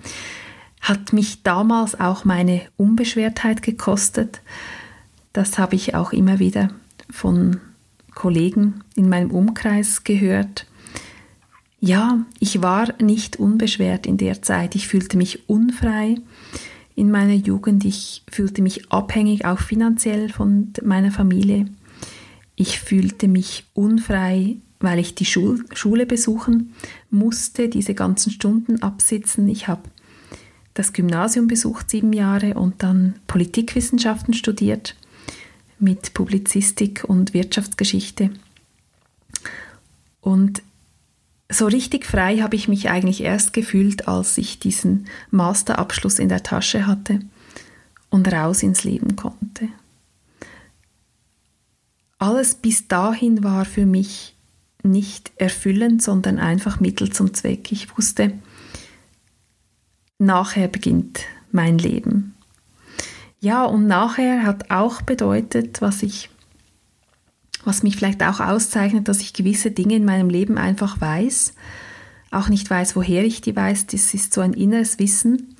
hat 0.81 1.13
mich 1.13 1.43
damals 1.43 1.99
auch 1.99 2.25
meine 2.25 2.61
Unbeschwertheit 2.77 3.63
gekostet. 3.63 4.41
Das 5.37 5.59
habe 5.59 5.75
ich 5.75 5.93
auch 5.93 6.13
immer 6.13 6.39
wieder 6.39 6.71
von 7.11 7.59
Kollegen 8.15 8.83
in 8.95 9.07
meinem 9.07 9.29
Umkreis 9.29 10.03
gehört. 10.03 10.65
Ja, 11.79 12.25
ich 12.39 12.63
war 12.63 12.91
nicht 12.99 13.37
unbeschwert 13.37 14.07
in 14.07 14.17
der 14.17 14.41
Zeit. 14.41 14.73
Ich 14.73 14.87
fühlte 14.87 15.15
mich 15.15 15.47
unfrei 15.47 16.15
in 16.95 17.11
meiner 17.11 17.35
Jugend. 17.35 17.85
Ich 17.85 18.23
fühlte 18.31 18.63
mich 18.63 18.91
abhängig, 18.91 19.45
auch 19.45 19.59
finanziell 19.59 20.29
von 20.29 20.73
meiner 20.83 21.11
Familie. 21.11 21.67
Ich 22.55 22.79
fühlte 22.79 23.27
mich 23.27 23.65
unfrei, 23.75 24.55
weil 24.79 24.97
ich 24.97 25.13
die 25.13 25.25
Schul 25.25 25.63
Schule 25.71 26.07
besuchen 26.07 26.73
musste, 27.11 27.69
diese 27.69 27.93
ganzen 27.93 28.31
Stunden 28.31 28.81
absitzen. 28.81 29.47
Ich 29.49 29.67
habe 29.67 29.83
das 30.73 30.93
Gymnasium 30.93 31.45
besucht, 31.45 31.91
sieben 31.91 32.11
Jahre, 32.11 32.55
und 32.55 32.81
dann 32.81 33.19
Politikwissenschaften 33.27 34.33
studiert 34.33 34.95
mit 35.79 36.13
Publizistik 36.13 37.03
und 37.07 37.33
Wirtschaftsgeschichte. 37.33 38.31
Und 40.21 40.61
so 41.49 41.65
richtig 41.65 42.05
frei 42.05 42.39
habe 42.39 42.55
ich 42.55 42.67
mich 42.67 42.89
eigentlich 42.89 43.21
erst 43.21 43.53
gefühlt, 43.53 44.07
als 44.07 44.37
ich 44.37 44.59
diesen 44.59 45.07
Masterabschluss 45.31 46.19
in 46.19 46.29
der 46.29 46.43
Tasche 46.43 46.87
hatte 46.87 47.21
und 48.09 48.31
raus 48.31 48.63
ins 48.63 48.83
Leben 48.83 49.15
konnte. 49.15 49.69
Alles 52.19 52.55
bis 52.55 52.87
dahin 52.87 53.43
war 53.43 53.63
für 53.63 53.85
mich 53.85 54.35
nicht 54.83 55.31
erfüllend, 55.35 56.01
sondern 56.01 56.39
einfach 56.39 56.79
Mittel 56.79 57.11
zum 57.11 57.33
Zweck. 57.33 57.71
Ich 57.71 57.95
wusste, 57.97 58.33
nachher 60.17 60.67
beginnt 60.67 61.21
mein 61.51 61.77
Leben. 61.77 62.36
Ja, 63.39 63.65
und 63.65 63.87
nachher 63.87 64.43
hat 64.43 64.71
auch 64.71 65.01
bedeutet, 65.01 65.81
was 65.81 66.01
ich, 66.03 66.29
was 67.63 67.83
mich 67.83 67.95
vielleicht 67.95 68.23
auch 68.23 68.39
auszeichnet, 68.39 69.07
dass 69.07 69.21
ich 69.21 69.33
gewisse 69.33 69.71
Dinge 69.71 69.95
in 69.95 70.05
meinem 70.05 70.29
Leben 70.29 70.57
einfach 70.57 70.99
weiß, 70.99 71.53
auch 72.31 72.49
nicht 72.49 72.69
weiß, 72.69 72.95
woher 72.95 73.23
ich 73.23 73.41
die 73.41 73.55
weiß. 73.55 73.87
Das 73.87 74.13
ist 74.13 74.33
so 74.33 74.41
ein 74.41 74.53
inneres 74.53 74.99
Wissen. 74.99 75.55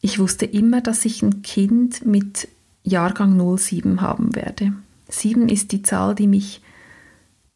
Ich 0.00 0.18
wusste 0.18 0.46
immer, 0.46 0.80
dass 0.80 1.04
ich 1.04 1.22
ein 1.22 1.42
Kind 1.42 2.04
mit 2.04 2.48
Jahrgang 2.82 3.56
07 3.56 4.00
haben 4.00 4.34
werde. 4.34 4.72
7 5.08 5.48
ist 5.48 5.72
die 5.72 5.82
Zahl, 5.82 6.14
die 6.14 6.26
mich 6.26 6.60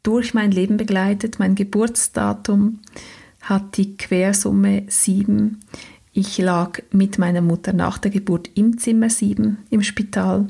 durch 0.02 0.34
mein 0.34 0.50
Leben 0.50 0.76
begleitet. 0.76 1.38
Mein 1.38 1.54
Geburtsdatum 1.54 2.80
hat 3.40 3.76
die 3.76 3.96
Quersumme 3.96 4.84
7. 4.88 5.60
Ich 6.16 6.38
lag 6.38 6.80
mit 6.92 7.18
meiner 7.18 7.40
Mutter 7.40 7.72
nach 7.72 7.98
der 7.98 8.12
Geburt 8.12 8.48
im 8.54 8.78
Zimmer 8.78 9.10
7 9.10 9.58
im 9.68 9.82
Spital. 9.82 10.46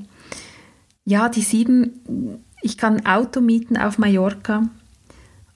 Ja, 1.06 1.30
die 1.30 1.40
7, 1.40 2.38
ich 2.60 2.76
kann 2.76 3.06
Auto 3.06 3.40
mieten 3.40 3.78
auf 3.78 3.96
Mallorca 3.96 4.68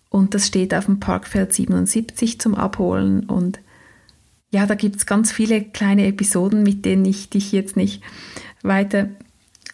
und 0.08 0.32
das 0.32 0.46
steht 0.46 0.72
auf 0.72 0.86
dem 0.86 0.98
Parkfeld 0.98 1.52
77 1.52 2.40
zum 2.40 2.54
Abholen 2.54 3.24
und 3.24 3.60
ja, 4.50 4.64
da 4.64 4.76
gibt 4.76 4.96
es 4.96 5.04
ganz 5.04 5.30
viele 5.30 5.62
kleine 5.62 6.06
Episoden, 6.06 6.62
mit 6.62 6.86
denen 6.86 7.04
ich 7.04 7.28
dich 7.28 7.52
jetzt 7.52 7.76
nicht 7.76 8.02
weiter 8.62 9.10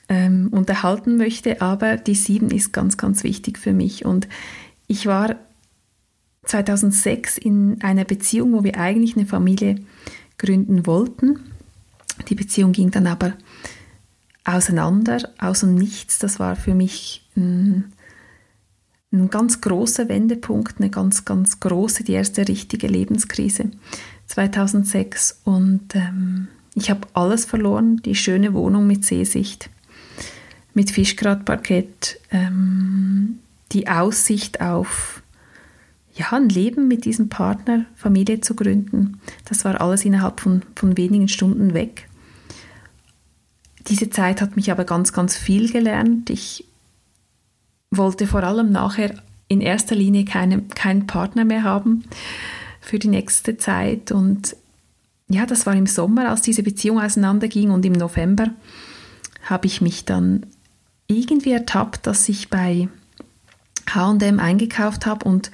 ähm, 0.09 0.49
unterhalten 0.51 1.17
möchte, 1.17 1.63
aber 1.63 1.97
die 1.97 2.17
7 2.17 2.51
ist 2.51 2.73
ganz, 2.73 2.97
ganz 2.97 3.23
wichtig 3.23 3.57
für 3.57 3.73
mich 3.73 4.05
und 4.05 4.27
ich 4.89 5.07
war 5.07 5.37
2006 6.43 7.39
in 7.39 7.81
einer 7.83 8.05
Beziehung, 8.05 8.53
wo 8.53 8.65
wir 8.65 8.81
eigentlich 8.81 9.17
eine 9.17 9.27
Familie 9.27 9.77
gründen 10.39 10.87
wollten. 10.87 11.41
Die 12.29 12.35
Beziehung 12.35 12.73
ging 12.73 12.91
dann 12.91 13.07
aber 13.07 13.35
auseinander, 14.45 15.31
aus 15.39 15.61
dem 15.61 15.75
Nichts. 15.75 16.19
Das 16.19 16.39
war 16.39 16.57
für 16.57 16.75
mich 16.75 17.27
ein, 17.37 17.93
ein 19.13 19.31
ganz 19.31 19.61
großer 19.61 20.09
Wendepunkt, 20.09 20.79
eine 20.79 20.91
ganz, 20.91 21.25
ganz 21.25 21.61
große, 21.61 22.05
die 22.05 22.13
erste 22.13 22.47
richtige 22.47 22.87
Lebenskrise 22.87 23.71
2006. 24.27 25.41
Und 25.45 25.95
ähm, 25.95 26.49
ich 26.75 26.91
habe 26.91 27.07
alles 27.15 27.45
verloren, 27.45 27.99
die 28.05 28.15
schöne 28.15 28.53
Wohnung 28.53 28.87
mit 28.87 29.05
Seesicht, 29.05 29.71
mit 30.75 30.91
Fischgratparkett, 30.91 32.21
ähm, 32.31 33.39
die 33.73 33.89
Aussicht 33.89 34.61
auf 34.61 35.23
ja, 36.15 36.33
ein 36.33 36.49
Leben 36.49 36.87
mit 36.87 37.05
diesem 37.05 37.29
Partner, 37.29 37.87
Familie 37.97 38.41
zu 38.41 38.55
gründen. 38.55 39.21
Das 39.47 39.65
war 39.65 39.81
alles 39.81 40.05
innerhalb 40.05 40.41
von, 40.41 40.63
von 40.77 40.97
wenigen 40.97 41.29
Stunden 41.29 41.75
weg. 41.75 42.09
Diese 43.89 44.11
Zeit 44.11 44.41
hat 44.41 44.57
mich 44.57 44.71
aber 44.71 44.85
ganz, 44.85 45.13
ganz 45.13 45.37
viel 45.37 45.71
gelernt. 45.71 46.31
Ich 46.31 46.65
wollte 47.91 48.27
vor 48.27 48.45
allem 48.45 48.71
nachher 48.71 49.15
in 49.49 49.61
erster 49.61 49.95
Linie 49.95 50.25
keine, 50.25 50.63
keinen 50.63 51.07
Partner 51.07 51.45
mehr 51.45 51.65
haben 51.65 52.05
für 52.81 52.99
die 52.99 53.09
nächste 53.09 53.57
Zeit. 53.57 54.13
Und 54.13 54.57
ja, 55.29 55.47
das 55.47 55.67
war 55.67 55.75
im 55.75 55.87
Sommer, 55.87 56.31
als 56.31 56.43
diese 56.43 56.63
Beziehung 56.63 57.01
auseinanderging 57.01 57.71
und 57.71 57.85
im 57.85 57.93
November 57.93 58.51
habe 59.43 59.67
ich 59.67 59.81
mich 59.81 60.05
dann 60.05 60.47
irgendwie 61.07 61.53
ertappt, 61.53 62.07
dass 62.07 62.29
ich 62.29 62.49
bei 62.49 62.89
HM 63.93 64.41
eingekauft 64.41 65.07
habe 65.07 65.29
und 65.29 65.51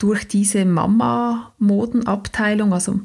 durch 0.00 0.26
diese 0.26 0.64
Mama-Modenabteilung, 0.64 2.72
also 2.72 2.98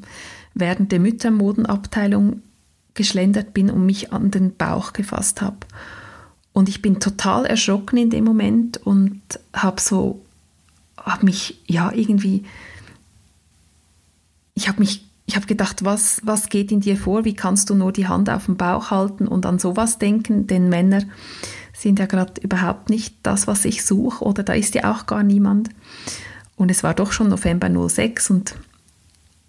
während 0.56 0.92
der 0.92 1.00
Müttermodenabteilung 1.00 2.42
geschlendert 2.96 3.54
bin 3.54 3.70
und 3.70 3.86
mich 3.86 4.12
an 4.12 4.32
den 4.32 4.56
Bauch 4.56 4.94
gefasst 4.94 5.44
habe. 5.44 5.58
Und 6.54 6.70
ich 6.70 6.82
bin 6.82 7.02
total 7.02 7.46
erschrocken 7.46 7.98
in 7.98 8.10
dem 8.10 8.24
Moment 8.24 8.78
und 8.78 9.22
habe 9.54 9.82
so, 9.82 10.24
habe 10.98 11.25
mich 11.25 11.62
ja 11.68 11.92
irgendwie, 11.92 12.46
ich 14.54 14.70
habe 14.70 14.80
mich, 14.80 15.06
ich 15.25 15.36
habe 15.36 15.48
gedacht, 15.48 15.84
was, 15.84 16.22
was 16.24 16.48
geht 16.48 16.72
in 16.72 16.80
dir 16.80 16.96
vor? 16.96 17.25
Wie 17.25 17.34
kannst 17.34 17.70
du 17.70 17.75
nur 17.75 17.92
die 17.92 18.08
Hand 18.08 18.30
auf 18.30 18.46
den 18.46 18.56
Bauch 18.56 18.90
halten 18.90 19.28
und 19.28 19.46
an 19.46 19.60
sowas 19.60 20.00
denken? 20.00 20.48
Denn 20.48 20.70
Männer 20.70 21.04
sind 21.74 22.00
ja 22.00 22.06
gerade 22.06 22.40
überhaupt 22.40 22.90
nicht 22.90 23.18
das, 23.24 23.48
was 23.48 23.66
ich 23.66 23.84
suche 23.84 24.24
oder 24.24 24.44
da 24.44 24.54
ist 24.54 24.75
ja 24.75 24.94
auch 24.94 25.08
gar 25.08 25.24
niemand. 25.24 25.68
Und 26.56 26.72
es 26.72 26.84
war 26.84 26.94
doch 26.94 27.12
schon 27.12 27.30
November 27.30 27.70
06 27.90 28.30
und 28.30 28.56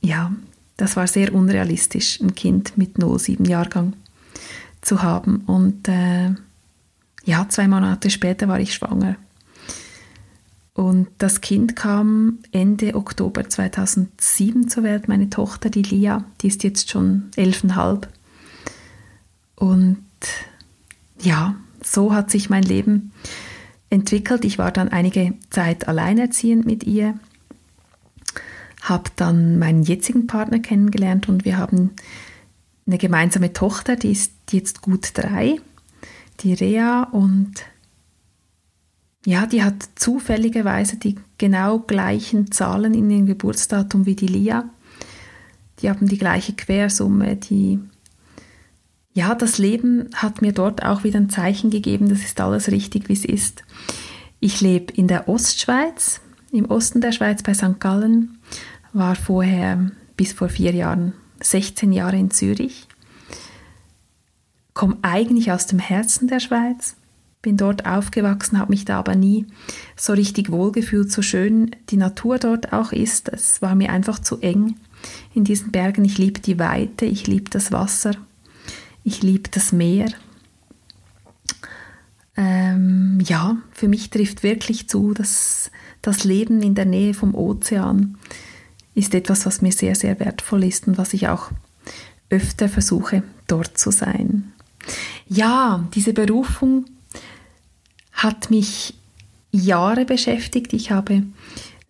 ja, 0.01 0.33
das 0.77 0.97
war 0.97 1.07
sehr 1.07 1.35
unrealistisch, 1.35 2.21
ein 2.21 2.35
Kind 2.35 2.77
mit 2.77 2.97
07 2.99 3.45
Jahrgang 3.45 3.95
zu 4.83 5.03
haben. 5.03 5.39
Und 5.47 5.89
äh, 5.89 6.35
ja, 7.25 7.49
zwei 7.49 7.67
Monate 7.69 8.11
später 8.11 8.49
war 8.49 8.61
ich 8.61 8.75
schwanger. 8.75 9.17
Und 10.75 11.09
das 11.19 11.41
Kind 11.41 11.75
kam 11.75 12.41
Ende 12.53 12.95
Oktober 12.95 13.49
2007 13.49 14.69
zur 14.69 14.83
Welt, 14.83 15.09
meine 15.09 15.31
Tochter, 15.31 15.71
die 15.71 15.83
Lia, 15.83 16.25
die 16.43 16.49
ist 16.49 16.65
jetzt 16.65 16.91
schon 16.91 17.31
elfeinhalb. 17.37 18.09
Und 19.55 20.05
ja, 21.19 21.57
so 21.83 22.13
hat 22.13 22.31
sich 22.31 22.51
mein 22.51 22.63
Leben 22.63 23.13
entwickelt. 23.91 24.45
Ich 24.45 24.59
war 24.59 24.73
dann 24.73 24.89
einige 24.89 25.35
Zeit 25.51 25.89
alleinerziehend 25.89 26.67
mit 26.67 26.85
ihr, 26.85 27.19
habe 28.83 29.11
dann 29.17 29.59
meinen 29.59 29.83
jetzigen 29.83 30.27
Partner 30.27 30.59
kennengelernt 30.59 31.29
und 31.29 31.45
wir 31.45 31.59
haben 31.59 31.93
eine 32.87 32.99
gemeinsame 32.99 33.53
Tochter, 33.53 33.97
die 33.97 34.13
ist 34.13 34.33
jetzt 34.51 34.81
gut 34.81 35.11
drei, 35.15 35.57
die 36.41 36.55
Rea 36.55 37.05
und 37.05 37.55
ja, 39.25 39.47
die 39.47 39.65
hat 39.65 39.89
zufälligerweise 39.97 40.97
die 40.97 41.17
genau 41.37 41.81
gleichen 41.81 42.53
Zahlen 42.53 42.95
in 42.95 43.11
ihrem 43.11 43.27
Geburtsdatum 43.27 44.07
wie 44.07 44.15
die 44.15 44.29
Lia. 44.29 44.71
Die 45.81 45.91
haben 45.91 46.07
die 46.07 46.17
gleiche 46.17 46.53
Quersumme, 46.53 47.35
die 47.35 47.81
ja, 49.17 49.35
das 49.35 49.57
Leben 49.57 50.11
hat 50.15 50.43
mir 50.43 50.53
dort 50.53 50.85
auch 50.85 51.03
wieder 51.03 51.19
ein 51.19 51.31
Zeichen 51.31 51.71
gegeben, 51.71 52.11
das 52.11 52.21
ist 52.21 52.39
alles 52.39 52.71
richtig, 52.71 53.09
wie 53.09 53.15
es 53.15 53.25
ist. 53.25 53.63
Ich 54.41 54.61
lebe 54.61 54.93
in 54.93 55.09
der 55.09 55.27
Ostschweiz, 55.27 56.21
im 56.53 56.67
Osten 56.67 57.01
der 57.01 57.13
Schweiz 57.13 57.43
bei 57.43 57.55
St. 57.55 57.81
Gallen, 57.81 58.37
war 58.93 59.17
vorher 59.17 59.91
bis 60.19 60.35
vor 60.35 60.51
vier 60.51 60.73
Jahren 60.75 61.15
16 61.41 61.95
Jahre 61.95 62.19
in 62.19 62.31
Zürich, 62.31 62.89
komme 64.75 64.99
eigentlich 65.01 65.51
aus 65.51 65.67
dem 65.67 65.79
Herzen 65.79 66.29
der 66.29 66.41
Schweiz, 66.41 66.95
bin 67.41 67.57
dort 67.57 67.87
aufgewachsen, 67.87 68.59
habe 68.59 68.73
mich 68.73 68.85
da 68.85 68.99
aber 68.99 69.15
nie 69.15 69.47
so 69.97 70.13
richtig 70.13 70.53
wohlgefühlt, 70.53 71.11
so 71.11 71.23
schön 71.23 71.71
die 71.89 71.97
Natur 71.97 72.39
dort 72.39 72.75
auch 72.75 72.93
ist. 72.93 73.31
Es 73.31 73.63
war 73.63 73.77
mir 73.77 73.91
einfach 73.91 74.19
zu 74.19 74.41
eng 74.41 74.77
in 75.33 75.45
diesen 75.45 75.73
Bergen. 75.73 76.05
Ich 76.05 76.19
liebe 76.19 76.41
die 76.41 76.59
Weite, 76.59 77.07
ich 77.07 77.27
liebe 77.27 77.49
das 77.49 77.73
Wasser 77.73 78.13
ich 79.07 79.23
liebe 79.23 79.49
das 79.51 79.73
Meer. 79.73 80.09
Ähm, 82.37 83.21
ja, 83.25 83.57
für 83.73 83.87
mich 83.87 84.11
trifft 84.11 84.43
wirklich 84.43 84.89
zu, 84.89 85.15
dass 85.15 85.71
das 86.03 86.25
Leben 86.25 86.61
in 86.61 86.75
der 86.75 86.87
Nähe 86.87 87.15
vom 87.15 87.35
Ozean 87.35 88.19
ist 88.95 89.15
etwas, 89.15 89.47
was 89.47 89.63
mir 89.63 89.73
sehr, 89.73 89.95
sehr 89.95 90.19
wertvoll 90.19 90.65
ist 90.65 90.89
und 90.89 90.99
was 90.99 91.15
ich 91.15 91.29
auch 91.29 91.53
öfter 92.31 92.69
versuche, 92.69 93.23
dort 93.47 93.79
zu 93.79 93.93
sein. 93.93 94.53
Ja, 95.29 95.87
diese 95.95 96.13
Berufung 96.13 96.87
hat 98.13 98.51
mich 98.51 98.95
Jahre 99.53 100.05
beschäftigt. 100.05 100.73
Ich 100.73 100.91
habe 100.91 101.23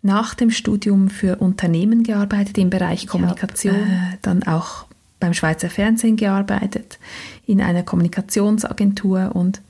nach 0.02 0.34
dem 0.34 0.50
Studium 0.50 1.08
für 1.08 1.36
Unternehmen 1.36 2.02
gearbeitet 2.02 2.58
im 2.58 2.68
Bereich 2.68 3.06
Kommunikation, 3.06 3.74
äh, 3.74 4.18
dann 4.20 4.42
auch 4.42 4.85
beim 5.20 5.34
Schweizer 5.34 5.70
Fernsehen 5.70 6.16
gearbeitet, 6.16 6.98
in 7.46 7.60
einer 7.60 7.82
Kommunikationsagentur 7.82 9.34
und 9.34 9.62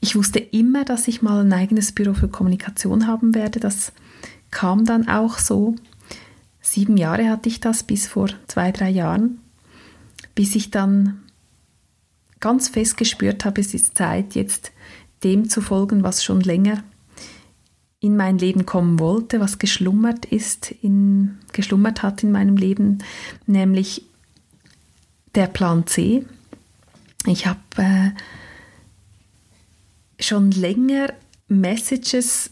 ich 0.00 0.14
wusste 0.14 0.38
immer, 0.38 0.84
dass 0.84 1.08
ich 1.08 1.22
mal 1.22 1.44
ein 1.44 1.52
eigenes 1.52 1.92
Büro 1.92 2.14
für 2.14 2.28
Kommunikation 2.28 3.06
haben 3.06 3.34
werde. 3.34 3.58
Das 3.58 3.92
kam 4.50 4.84
dann 4.84 5.08
auch 5.08 5.38
so. 5.38 5.74
Sieben 6.60 6.96
Jahre 6.96 7.28
hatte 7.28 7.48
ich 7.48 7.60
das 7.60 7.82
bis 7.82 8.06
vor 8.06 8.28
zwei, 8.46 8.70
drei 8.70 8.90
Jahren, 8.90 9.40
bis 10.34 10.54
ich 10.54 10.70
dann 10.70 11.22
ganz 12.40 12.68
fest 12.68 12.96
gespürt 12.96 13.44
habe, 13.44 13.60
es 13.60 13.74
ist 13.74 13.98
Zeit, 13.98 14.34
jetzt 14.34 14.72
dem 15.24 15.48
zu 15.48 15.60
folgen, 15.60 16.04
was 16.04 16.22
schon 16.22 16.40
länger 16.40 16.84
in 18.00 18.16
mein 18.16 18.38
Leben 18.38 18.64
kommen 18.64 19.00
wollte, 19.00 19.40
was 19.40 19.58
geschlummert 19.58 20.24
ist, 20.26 20.70
in, 20.70 21.38
geschlummert 21.52 22.02
hat 22.04 22.22
in 22.22 22.30
meinem 22.30 22.56
Leben, 22.56 22.98
nämlich 23.46 24.07
der 25.34 25.46
Plan 25.46 25.86
C. 25.86 26.24
Ich 27.26 27.46
habe 27.46 27.60
äh, 27.76 28.10
schon 30.20 30.50
länger 30.50 31.12
Messages 31.48 32.50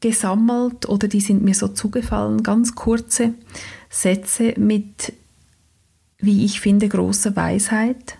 gesammelt 0.00 0.88
oder 0.88 1.08
die 1.08 1.20
sind 1.20 1.42
mir 1.42 1.54
so 1.54 1.68
zugefallen, 1.68 2.42
ganz 2.42 2.74
kurze 2.74 3.34
Sätze 3.88 4.54
mit, 4.56 5.12
wie 6.18 6.44
ich 6.44 6.60
finde, 6.60 6.88
großer 6.88 7.34
Weisheit, 7.34 8.18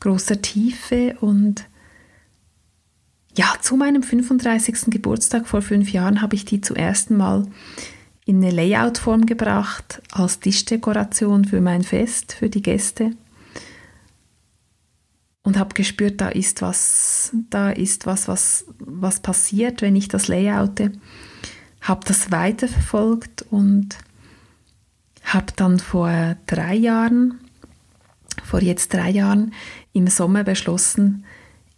großer 0.00 0.40
Tiefe 0.40 1.16
und 1.20 1.66
ja, 3.34 3.54
zu 3.62 3.76
meinem 3.76 4.02
35. 4.02 4.90
Geburtstag 4.90 5.48
vor 5.48 5.62
fünf 5.62 5.90
Jahren 5.90 6.20
habe 6.20 6.34
ich 6.34 6.44
die 6.44 6.60
zum 6.60 6.76
ersten 6.76 7.16
Mal 7.16 7.46
in 8.26 8.36
eine 8.36 8.50
Layout-Form 8.50 9.26
gebracht 9.26 10.02
als 10.12 10.40
Tischdekoration 10.40 11.46
für 11.46 11.60
mein 11.60 11.82
Fest, 11.82 12.34
für 12.34 12.50
die 12.50 12.62
Gäste 12.62 13.12
und 15.42 15.58
habe 15.58 15.74
gespürt, 15.74 16.20
da 16.20 16.28
ist 16.28 16.62
was, 16.62 17.32
da 17.50 17.70
ist 17.70 18.06
was, 18.06 18.28
was, 18.28 18.64
was 18.78 19.20
passiert, 19.20 19.82
wenn 19.82 19.96
ich 19.96 20.08
das 20.08 20.28
layoute. 20.28 20.92
Habe 21.80 22.06
das 22.06 22.30
weiterverfolgt 22.30 23.44
und 23.50 23.96
habe 25.24 25.52
dann 25.56 25.80
vor 25.80 26.36
drei 26.46 26.74
Jahren, 26.74 27.40
vor 28.44 28.62
jetzt 28.62 28.94
drei 28.94 29.10
Jahren 29.10 29.52
im 29.92 30.06
Sommer 30.06 30.44
beschlossen, 30.44 31.24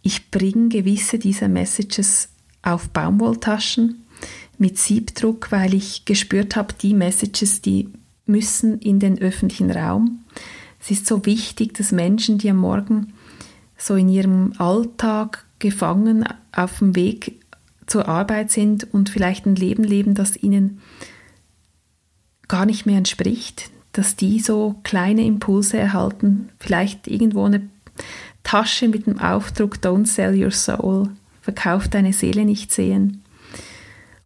ich 0.03 0.29
bringe 0.29 0.69
gewisse 0.69 1.17
dieser 1.17 1.47
Messages 1.47 2.29
auf 2.61 2.89
Baumwolltaschen 2.89 4.05
mit 4.59 4.77
Siebdruck, 4.77 5.51
weil 5.51 5.73
ich 5.73 6.05
gespürt 6.05 6.55
habe, 6.55 6.75
die 6.79 6.93
Messages, 6.93 7.61
die 7.61 7.89
müssen 8.27 8.79
in 8.79 8.99
den 8.99 9.17
öffentlichen 9.17 9.71
Raum. 9.71 10.23
Es 10.79 10.91
ist 10.91 11.07
so 11.07 11.25
wichtig, 11.25 11.73
dass 11.73 11.91
Menschen, 11.91 12.37
die 12.37 12.51
am 12.51 12.57
Morgen 12.57 13.13
so 13.85 13.95
in 13.95 14.09
ihrem 14.09 14.53
Alltag 14.57 15.45
gefangen 15.59 16.25
auf 16.51 16.79
dem 16.79 16.95
Weg 16.95 17.39
zur 17.85 18.07
Arbeit 18.07 18.49
sind 18.49 18.91
und 18.93 19.09
vielleicht 19.09 19.45
ein 19.45 19.55
Leben 19.55 19.83
leben, 19.83 20.15
das 20.15 20.35
ihnen 20.41 20.81
gar 22.47 22.65
nicht 22.65 22.87
mehr 22.87 22.97
entspricht, 22.97 23.69
dass 23.91 24.15
die 24.15 24.39
so 24.39 24.75
kleine 24.83 25.23
Impulse 25.23 25.77
erhalten, 25.77 26.49
vielleicht 26.59 27.07
irgendwo 27.07 27.45
eine 27.45 27.61
Tasche 28.43 28.87
mit 28.87 29.05
dem 29.05 29.19
Aufdruck 29.19 29.75
Don't 29.75 30.07
sell 30.07 30.35
your 30.35 30.51
soul, 30.51 31.09
verkauf 31.41 31.87
deine 31.87 32.13
Seele 32.13 32.43
nicht 32.43 32.71
sehen. 32.71 33.23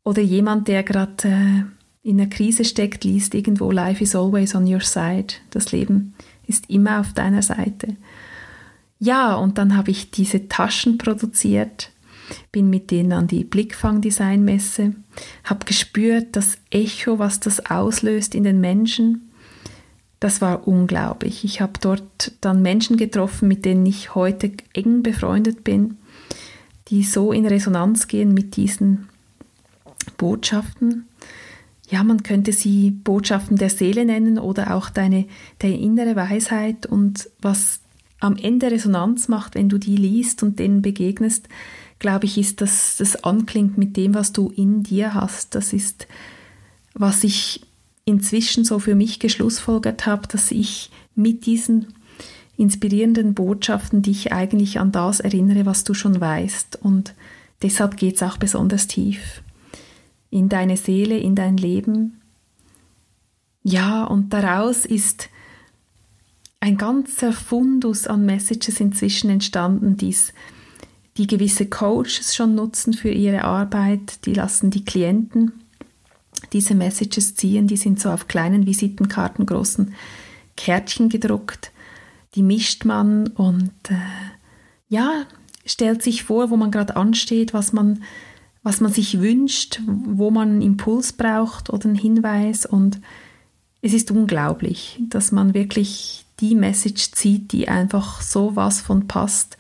Oder 0.06 0.22
jemand, 0.22 0.70
der 0.70 0.84
gerade 0.84 1.28
äh, 1.28 1.64
in 2.02 2.20
einer 2.20 2.30
Krise 2.30 2.64
steckt, 2.64 3.04
liest 3.04 3.36
irgendwo 3.36 3.72
Life 3.72 4.02
is 4.02 4.16
always 4.16 4.56
on 4.56 4.74
your 4.74 4.82
side. 4.82 5.36
Das 5.52 5.74
Leben 5.74 6.14
ist 6.48 6.70
immer 6.70 7.02
auf 7.02 7.14
deiner 7.14 7.42
Seite. 7.42 7.98
Ja, 9.00 9.36
und 9.36 9.58
dann 9.58 9.78
habe 9.78 9.92
ich 9.92 10.12
diese 10.12 10.50
Taschen 10.50 10.98
produziert, 10.98 11.92
bin 12.52 12.70
mit 12.70 12.92
denen 12.92 13.14
an 13.14 13.28
die 13.28 13.46
Blickfang 13.46 14.02
Design 14.02 14.44
Messe, 14.44 14.94
habe 15.46 15.66
gespürt, 15.66 16.36
das 16.36 16.58
Echo, 16.70 17.18
was 17.18 17.40
das 17.40 17.66
auslöst 17.72 18.36
in 18.36 18.44
den 18.44 18.60
Menschen. 18.60 19.32
Das 20.20 20.42
war 20.42 20.68
unglaublich. 20.68 21.46
Ich 21.46 21.62
habe 21.62 21.74
dort 21.80 22.34
dann 22.42 22.62
Menschen 22.62 22.98
getroffen, 22.98 23.48
mit 23.48 23.64
denen 23.64 23.86
ich 23.86 24.16
heute 24.16 24.52
eng 24.74 25.02
befreundet 25.02 25.64
bin, 25.64 25.98
die 26.90 27.04
so 27.04 27.32
in 27.32 27.46
Resonanz 27.46 28.08
gehen 28.08 28.34
mit 28.34 28.58
diesen 28.58 29.08
Botschaften. 30.18 31.06
Ja, 31.90 32.04
man 32.04 32.22
könnte 32.22 32.52
sie 32.52 32.92
Botschaften 32.92 33.56
der 33.56 33.70
Seele 33.70 34.04
nennen 34.04 34.38
oder 34.38 34.76
auch 34.76 34.90
deine, 34.90 35.26
deine 35.60 35.80
innere 35.80 36.18
Weisheit 36.18 36.86
und 36.86 37.30
was 37.42 37.80
am 38.20 38.36
Ende 38.36 38.72
Resonanz 38.72 39.28
macht, 39.28 39.56
wenn 39.56 39.70
du 39.70 39.78
die 39.78 39.96
liest 39.96 40.44
und 40.44 40.60
denen 40.60 40.82
begegnest, 40.82 41.48
glaube 42.00 42.26
ich, 42.26 42.38
ist, 42.38 42.62
dass 42.62 42.98
das 42.98 43.24
anklingt 43.24 43.78
mit 43.78 43.98
dem, 43.98 44.14
was 44.14 44.34
du 44.34 44.50
in 44.50 44.84
dir 44.84 45.14
hast. 45.14 45.56
Das 45.56 45.74
ist, 45.74 46.08
was 46.94 47.24
ich 47.24 47.62
inzwischen 48.06 48.66
so 48.66 48.80
für 48.80 48.96
mich 48.96 49.20
geschlussfolgert 49.20 50.06
habe, 50.06 50.28
dass 50.28 50.52
ich 50.52 50.90
mit 51.16 51.46
diesen 51.46 51.88
inspirierenden 52.58 53.34
Botschaften 53.34 54.02
dich 54.02 54.34
eigentlich 54.34 54.80
an 54.80 54.92
das 54.92 55.20
erinnere, 55.20 55.66
was 55.66 55.84
du 55.84 55.94
schon 55.94 56.20
weißt. 56.20 56.80
Und 56.82 57.14
deshalb 57.62 57.98
geht 57.98 58.16
es 58.16 58.24
auch 58.24 58.38
besonders 58.38 58.88
tief 58.88 59.42
in 60.30 60.50
deine 60.50 60.78
Seele, 60.78 61.18
in 61.18 61.36
dein 61.36 61.58
Leben. 61.58 62.20
Ja, 63.64 64.04
und 64.04 64.34
daraus 64.34 64.86
ist 64.86 65.30
ein 66.60 66.78
ganzer 66.78 67.32
Fundus 67.32 68.08
an 68.08 68.26
Messages 68.26 68.80
inzwischen 68.80 69.30
entstanden, 69.30 69.98
die's, 69.98 70.34
die 71.18 71.28
gewisse 71.28 71.68
Coaches 71.68 72.36
schon 72.36 72.56
nutzen 72.56 72.94
für 72.94 73.10
ihre 73.10 73.44
Arbeit. 73.44 74.26
Die 74.26 74.34
lassen 74.34 74.72
die 74.72 74.86
Klienten 74.86 75.52
diese 76.54 76.76
Messages 76.76 77.36
ziehen. 77.36 77.68
Die 77.68 77.78
sind 77.78 78.00
so 78.00 78.10
auf 78.10 78.28
kleinen 78.28 78.66
Visitenkarten, 78.66 79.46
großen 79.46 79.94
Kärtchen 80.56 81.10
gedruckt. 81.10 81.72
Die 82.36 82.44
mischt 82.44 82.86
man 82.86 83.28
und 83.28 83.72
äh, 83.90 83.96
ja, 84.88 85.26
stellt 85.66 86.04
sich 86.04 86.24
vor, 86.24 86.50
wo 86.50 86.58
man 86.58 86.72
gerade 86.72 86.96
ansteht, 86.96 87.54
was 87.54 87.74
man, 87.74 88.04
was 88.64 88.82
man 88.82 88.92
sich 88.92 89.20
wünscht, 89.20 89.82
wo 89.88 90.32
man 90.32 90.50
einen 90.50 90.62
Impuls 90.62 91.14
braucht 91.14 91.70
oder 91.70 91.86
einen 91.86 91.96
Hinweis. 91.96 92.66
Und 92.66 93.00
es 93.82 93.94
ist 93.94 94.12
unglaublich, 94.12 95.00
dass 95.10 95.32
man 95.32 95.54
wirklich 95.54 96.26
die 96.40 96.56
Message 96.56 97.12
zieht, 97.12 97.52
die 97.52 97.68
einfach 97.68 98.22
so 98.22 98.56
was 98.56 98.82
von 98.82 99.08
passt. 99.08 99.58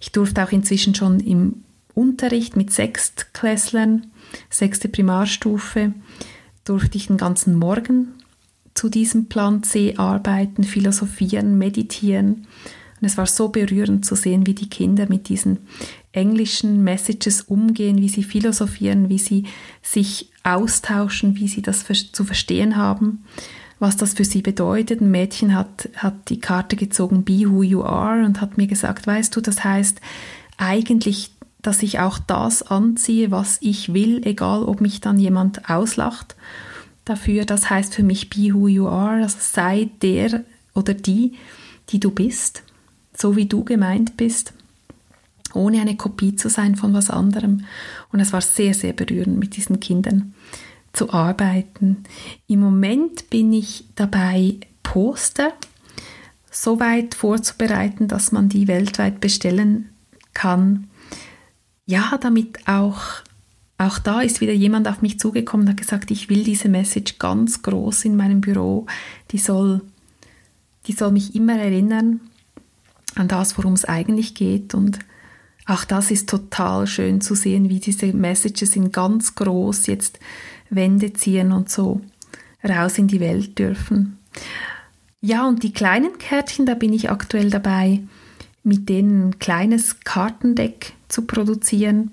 Ich 0.00 0.12
durfte 0.12 0.42
auch 0.44 0.52
inzwischen 0.52 0.94
schon 0.94 1.20
im 1.20 1.64
Unterricht 1.94 2.56
mit 2.56 2.72
Sechstklässlern, 2.72 4.06
sechste 4.50 4.88
Primarstufe, 4.88 5.94
durfte 6.64 6.98
ich 6.98 7.06
den 7.06 7.16
ganzen 7.16 7.54
Morgen 7.54 8.08
zu 8.74 8.88
diesem 8.88 9.26
Plan 9.26 9.62
C 9.62 9.94
arbeiten, 9.96 10.64
philosophieren, 10.64 11.56
meditieren. 11.56 12.46
Und 13.00 13.06
es 13.06 13.16
war 13.16 13.26
so 13.26 13.48
berührend 13.48 14.04
zu 14.04 14.14
sehen, 14.14 14.46
wie 14.46 14.54
die 14.54 14.68
Kinder 14.68 15.06
mit 15.08 15.28
diesen 15.28 15.58
englischen 16.12 16.82
Messages 16.82 17.42
umgehen, 17.42 17.98
wie 17.98 18.08
sie 18.08 18.22
philosophieren, 18.22 19.08
wie 19.08 19.18
sie 19.18 19.44
sich 19.82 20.30
austauschen, 20.42 21.36
wie 21.36 21.48
sie 21.48 21.62
das 21.62 21.84
zu 22.12 22.24
verstehen 22.24 22.76
haben, 22.76 23.24
was 23.78 23.96
das 23.96 24.14
für 24.14 24.24
sie 24.24 24.42
bedeutet. 24.42 25.00
Ein 25.00 25.10
Mädchen 25.10 25.54
hat, 25.54 25.88
hat 25.96 26.28
die 26.28 26.40
Karte 26.40 26.76
gezogen, 26.76 27.24
Be 27.24 27.50
Who 27.50 27.62
You 27.62 27.82
Are, 27.82 28.24
und 28.24 28.40
hat 28.40 28.56
mir 28.56 28.66
gesagt, 28.66 29.06
weißt 29.06 29.34
du, 29.36 29.40
das 29.40 29.64
heißt 29.64 30.00
eigentlich, 30.56 31.30
dass 31.62 31.82
ich 31.82 31.98
auch 31.98 32.18
das 32.18 32.62
anziehe, 32.62 33.30
was 33.30 33.58
ich 33.60 33.92
will, 33.92 34.24
egal 34.24 34.64
ob 34.64 34.80
mich 34.80 35.00
dann 35.00 35.18
jemand 35.18 35.68
auslacht 35.68 36.36
dafür. 37.04 37.44
Das 37.44 37.68
heißt 37.70 37.94
für 37.94 38.02
mich, 38.02 38.30
Be 38.30 38.54
Who 38.54 38.68
You 38.68 38.88
Are, 38.88 39.22
also 39.22 39.36
sei 39.40 39.90
der 40.00 40.44
oder 40.74 40.94
die, 40.94 41.32
die 41.90 42.00
du 42.00 42.10
bist 42.10 42.62
so 43.18 43.36
wie 43.36 43.46
du 43.46 43.64
gemeint 43.64 44.16
bist, 44.16 44.52
ohne 45.54 45.80
eine 45.80 45.96
Kopie 45.96 46.36
zu 46.36 46.48
sein 46.48 46.76
von 46.76 46.92
was 46.92 47.10
anderem. 47.10 47.64
Und 48.12 48.20
es 48.20 48.32
war 48.32 48.40
sehr, 48.40 48.74
sehr 48.74 48.92
berührend, 48.92 49.38
mit 49.38 49.56
diesen 49.56 49.80
Kindern 49.80 50.34
zu 50.96 51.12
arbeiten. 51.12 52.04
Im 52.46 52.60
Moment 52.60 53.30
bin 53.30 53.52
ich 53.52 53.84
dabei, 53.94 54.56
Poster 54.82 55.52
so 56.50 56.80
weit 56.80 57.14
vorzubereiten, 57.14 58.08
dass 58.08 58.32
man 58.32 58.48
die 58.48 58.66
weltweit 58.66 59.20
bestellen 59.20 59.90
kann. 60.32 60.88
Ja, 61.84 62.18
damit 62.20 62.66
auch, 62.66 63.00
auch 63.78 63.98
da 63.98 64.22
ist 64.22 64.40
wieder 64.40 64.54
jemand 64.54 64.88
auf 64.88 65.02
mich 65.02 65.20
zugekommen 65.20 65.66
und 65.66 65.72
hat 65.72 65.80
gesagt, 65.80 66.10
ich 66.10 66.30
will 66.30 66.44
diese 66.44 66.68
Message 66.68 67.18
ganz 67.18 67.62
groß 67.62 68.06
in 68.06 68.16
meinem 68.16 68.40
Büro. 68.40 68.86
Die 69.32 69.38
soll, 69.38 69.82
die 70.86 70.92
soll 70.92 71.12
mich 71.12 71.34
immer 71.34 71.58
erinnern 71.58 72.20
an 73.16 73.28
das, 73.28 73.58
worum 73.58 73.74
es 73.74 73.84
eigentlich 73.84 74.34
geht. 74.34 74.72
Und 74.72 74.98
auch 75.66 75.84
das 75.84 76.10
ist 76.10 76.28
total 76.28 76.86
schön 76.86 77.20
zu 77.20 77.34
sehen, 77.34 77.68
wie 77.68 77.80
diese 77.80 78.12
Messages 78.12 78.76
in 78.76 78.92
ganz 78.92 79.34
groß 79.34 79.88
jetzt 79.88 80.18
Wände 80.70 81.12
ziehen 81.12 81.52
und 81.52 81.70
so 81.70 82.00
raus 82.64 82.98
in 82.98 83.08
die 83.08 83.20
Welt 83.20 83.58
dürfen. 83.58 84.18
Ja, 85.20 85.46
und 85.48 85.62
die 85.62 85.72
kleinen 85.72 86.18
Kärtchen, 86.18 86.66
da 86.66 86.74
bin 86.74 86.92
ich 86.92 87.10
aktuell 87.10 87.50
dabei, 87.50 88.02
mit 88.62 88.88
denen 88.88 89.28
ein 89.28 89.38
kleines 89.38 90.00
Kartendeck 90.00 90.92
zu 91.08 91.22
produzieren, 91.22 92.10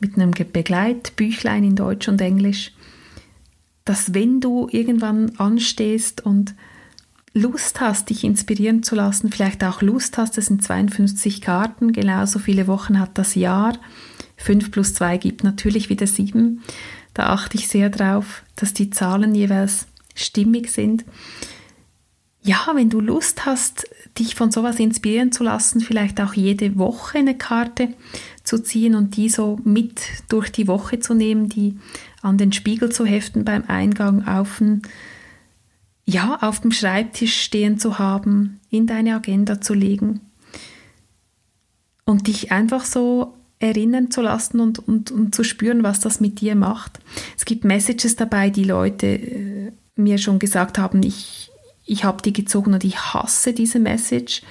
mit 0.00 0.16
einem 0.16 0.32
Begleitbüchlein 0.32 1.64
in 1.64 1.76
Deutsch 1.76 2.08
und 2.08 2.20
Englisch, 2.20 2.72
dass 3.84 4.14
wenn 4.14 4.40
du 4.40 4.68
irgendwann 4.70 5.32
anstehst 5.38 6.24
und 6.24 6.54
Lust 7.34 7.80
hast, 7.80 8.10
dich 8.10 8.24
inspirieren 8.24 8.82
zu 8.82 8.94
lassen, 8.94 9.32
vielleicht 9.32 9.64
auch 9.64 9.80
Lust 9.80 10.18
hast, 10.18 10.36
es 10.36 10.46
sind 10.46 10.62
52 10.62 11.40
Karten, 11.40 11.92
genauso 11.92 12.38
viele 12.38 12.66
Wochen 12.66 12.98
hat 12.98 13.16
das 13.16 13.34
Jahr. 13.34 13.78
5 14.36 14.70
plus 14.70 14.92
2 14.94 15.16
gibt 15.16 15.44
natürlich 15.44 15.88
wieder 15.88 16.06
7. 16.06 16.62
Da 17.14 17.26
achte 17.26 17.58
ich 17.58 17.68
sehr 17.68 17.90
drauf, 17.90 18.42
dass 18.56 18.74
die 18.74 18.90
Zahlen 18.90 19.34
jeweils 19.34 19.86
stimmig 20.14 20.70
sind. 20.70 21.04
Ja, 22.42 22.72
wenn 22.74 22.90
du 22.90 23.00
Lust 23.00 23.46
hast, 23.46 23.88
dich 24.18 24.34
von 24.34 24.50
sowas 24.50 24.78
inspirieren 24.80 25.30
zu 25.30 25.44
lassen, 25.44 25.80
vielleicht 25.80 26.20
auch 26.20 26.34
jede 26.34 26.76
Woche 26.76 27.18
eine 27.18 27.36
Karte 27.36 27.94
zu 28.42 28.58
ziehen 28.58 28.94
und 28.94 29.16
die 29.16 29.28
so 29.28 29.60
mit 29.62 30.00
durch 30.28 30.50
die 30.50 30.66
Woche 30.66 30.98
zu 30.98 31.14
nehmen, 31.14 31.48
die 31.48 31.78
an 32.20 32.38
den 32.38 32.52
Spiegel 32.52 32.90
zu 32.90 33.04
heften 33.04 33.44
beim 33.44 33.64
Eingang 33.68 34.26
auf 34.26 34.58
den 34.58 34.82
ja, 36.04 36.36
auf 36.42 36.60
dem 36.60 36.72
Schreibtisch 36.72 37.42
stehen 37.42 37.78
zu 37.78 38.00
haben, 38.00 38.60
in 38.70 38.88
deine 38.88 39.14
Agenda 39.14 39.60
zu 39.60 39.72
legen 39.72 40.20
und 42.04 42.26
dich 42.26 42.50
einfach 42.50 42.84
so 42.84 43.34
erinnern 43.62 44.10
zu 44.10 44.22
lassen 44.22 44.60
und, 44.60 44.86
und, 44.86 45.10
und 45.10 45.34
zu 45.34 45.44
spüren, 45.44 45.82
was 45.82 46.00
das 46.00 46.20
mit 46.20 46.40
dir 46.40 46.54
macht. 46.54 46.98
Es 47.36 47.44
gibt 47.44 47.64
Messages 47.64 48.16
dabei, 48.16 48.50
die 48.50 48.64
Leute 48.64 49.06
äh, 49.06 49.72
mir 49.94 50.18
schon 50.18 50.38
gesagt 50.38 50.78
haben, 50.78 51.02
ich, 51.02 51.50
ich 51.84 52.04
habe 52.04 52.22
die 52.22 52.32
gezogen 52.32 52.74
und 52.74 52.84
ich 52.84 52.98
hasse 52.98 53.52
diese 53.52 53.78
Message. 53.78 54.42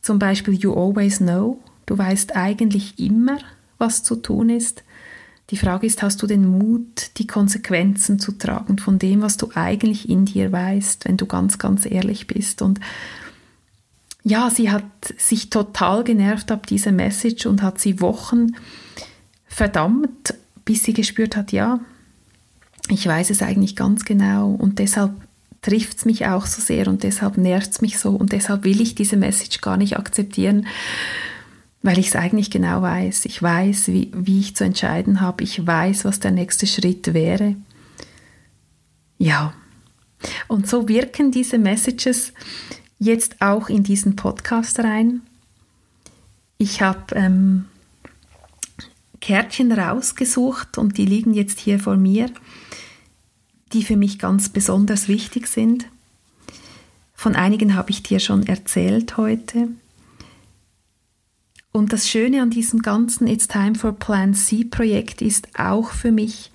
Zum 0.00 0.18
Beispiel, 0.18 0.54
you 0.54 0.72
always 0.72 1.18
know, 1.18 1.60
du 1.86 1.98
weißt 1.98 2.34
eigentlich 2.34 2.98
immer, 2.98 3.38
was 3.76 4.02
zu 4.02 4.16
tun 4.16 4.48
ist. 4.48 4.82
Die 5.50 5.56
Frage 5.56 5.86
ist, 5.86 6.02
hast 6.02 6.22
du 6.22 6.26
den 6.26 6.46
Mut, 6.46 7.18
die 7.18 7.26
Konsequenzen 7.26 8.18
zu 8.18 8.32
tragen 8.32 8.78
von 8.78 8.98
dem, 8.98 9.20
was 9.20 9.36
du 9.36 9.50
eigentlich 9.54 10.08
in 10.08 10.24
dir 10.24 10.52
weißt, 10.52 11.06
wenn 11.06 11.16
du 11.16 11.26
ganz, 11.26 11.58
ganz 11.58 11.84
ehrlich 11.86 12.28
bist? 12.28 12.62
Und 12.62 12.80
ja, 14.22 14.50
sie 14.50 14.70
hat 14.70 14.84
sich 15.16 15.50
total 15.50 16.04
genervt 16.04 16.50
ab 16.50 16.66
dieser 16.66 16.92
Message 16.92 17.46
und 17.46 17.62
hat 17.62 17.80
sie 17.80 18.00
Wochen 18.00 18.54
verdammt, 19.46 20.34
bis 20.64 20.84
sie 20.84 20.92
gespürt 20.92 21.36
hat, 21.36 21.52
ja, 21.52 21.80
ich 22.88 23.06
weiß 23.06 23.30
es 23.30 23.42
eigentlich 23.42 23.76
ganz 23.76 24.04
genau 24.04 24.50
und 24.50 24.78
deshalb 24.78 25.12
trifft 25.62 25.98
es 25.98 26.04
mich 26.04 26.26
auch 26.26 26.46
so 26.46 26.60
sehr 26.62 26.88
und 26.88 27.02
deshalb 27.02 27.36
nervt 27.36 27.70
es 27.72 27.80
mich 27.80 27.98
so 27.98 28.10
und 28.10 28.32
deshalb 28.32 28.64
will 28.64 28.80
ich 28.80 28.94
diese 28.94 29.16
Message 29.16 29.60
gar 29.60 29.76
nicht 29.76 29.96
akzeptieren 29.98 30.66
weil 31.82 31.98
ich 31.98 32.08
es 32.08 32.16
eigentlich 32.16 32.50
genau 32.50 32.82
weiß. 32.82 33.24
Ich 33.24 33.42
weiß, 33.42 33.88
wie, 33.88 34.10
wie 34.14 34.40
ich 34.40 34.56
zu 34.56 34.64
entscheiden 34.64 35.20
habe. 35.20 35.42
Ich 35.42 35.66
weiß, 35.66 36.04
was 36.04 36.20
der 36.20 36.30
nächste 36.30 36.66
Schritt 36.66 37.14
wäre. 37.14 37.56
Ja. 39.18 39.54
Und 40.48 40.68
so 40.68 40.88
wirken 40.88 41.30
diese 41.30 41.58
Messages 41.58 42.32
jetzt 43.00 43.40
auch 43.40 43.68
in 43.68 43.82
diesen 43.82 44.14
Podcast 44.14 44.78
rein. 44.78 45.22
Ich 46.58 46.82
habe 46.82 47.16
ähm, 47.16 47.64
Kärtchen 49.20 49.72
rausgesucht 49.72 50.78
und 50.78 50.98
die 50.98 51.06
liegen 51.06 51.32
jetzt 51.34 51.58
hier 51.58 51.80
vor 51.80 51.96
mir, 51.96 52.30
die 53.72 53.82
für 53.82 53.96
mich 53.96 54.18
ganz 54.18 54.50
besonders 54.50 55.08
wichtig 55.08 55.48
sind. 55.48 55.86
Von 57.14 57.34
einigen 57.34 57.74
habe 57.74 57.90
ich 57.90 58.02
dir 58.02 58.20
schon 58.20 58.46
erzählt 58.46 59.16
heute. 59.16 59.68
Und 61.72 61.92
das 61.92 62.08
Schöne 62.08 62.42
an 62.42 62.50
diesem 62.50 62.82
ganzen 62.82 63.26
It's 63.26 63.48
Time 63.48 63.74
for 63.74 63.92
Plan 63.92 64.34
C 64.34 64.64
Projekt 64.64 65.22
ist 65.22 65.48
auch 65.58 65.90
für 65.90 66.12
mich, 66.12 66.50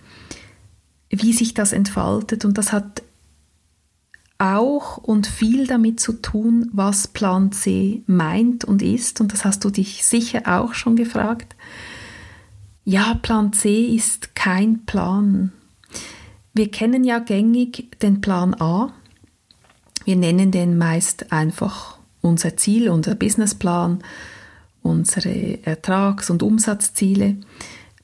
wie 1.09 1.33
sich 1.33 1.53
das 1.53 1.71
entfaltet. 1.71 2.45
Und 2.45 2.57
das 2.57 2.71
hat 2.71 3.01
auch 4.37 4.97
und 4.97 5.27
viel 5.27 5.67
damit 5.67 5.99
zu 5.99 6.13
tun, 6.13 6.69
was 6.73 7.07
Plan 7.07 7.51
C 7.51 8.03
meint 8.07 8.65
und 8.65 8.81
ist. 8.81 9.21
Und 9.21 9.33
das 9.33 9.45
hast 9.45 9.63
du 9.63 9.69
dich 9.69 10.05
sicher 10.05 10.43
auch 10.45 10.73
schon 10.73 10.95
gefragt. 10.95 11.55
Ja, 12.83 13.15
Plan 13.21 13.53
C 13.53 13.85
ist 13.85 14.35
kein 14.35 14.85
Plan. 14.85 15.51
Wir 16.53 16.69
kennen 16.69 17.03
ja 17.03 17.19
gängig 17.19 17.97
den 18.01 18.21
Plan 18.21 18.53
A. 18.59 18.93
Wir 20.03 20.15
nennen 20.15 20.51
den 20.51 20.77
meist 20.77 21.31
einfach 21.31 21.97
unser 22.21 22.57
Ziel, 22.57 22.89
unser 22.89 23.15
Businessplan 23.15 24.03
unsere 24.85 25.63
Ertrags- 25.65 26.29
und 26.29 26.43
Umsatzziele. 26.43 27.37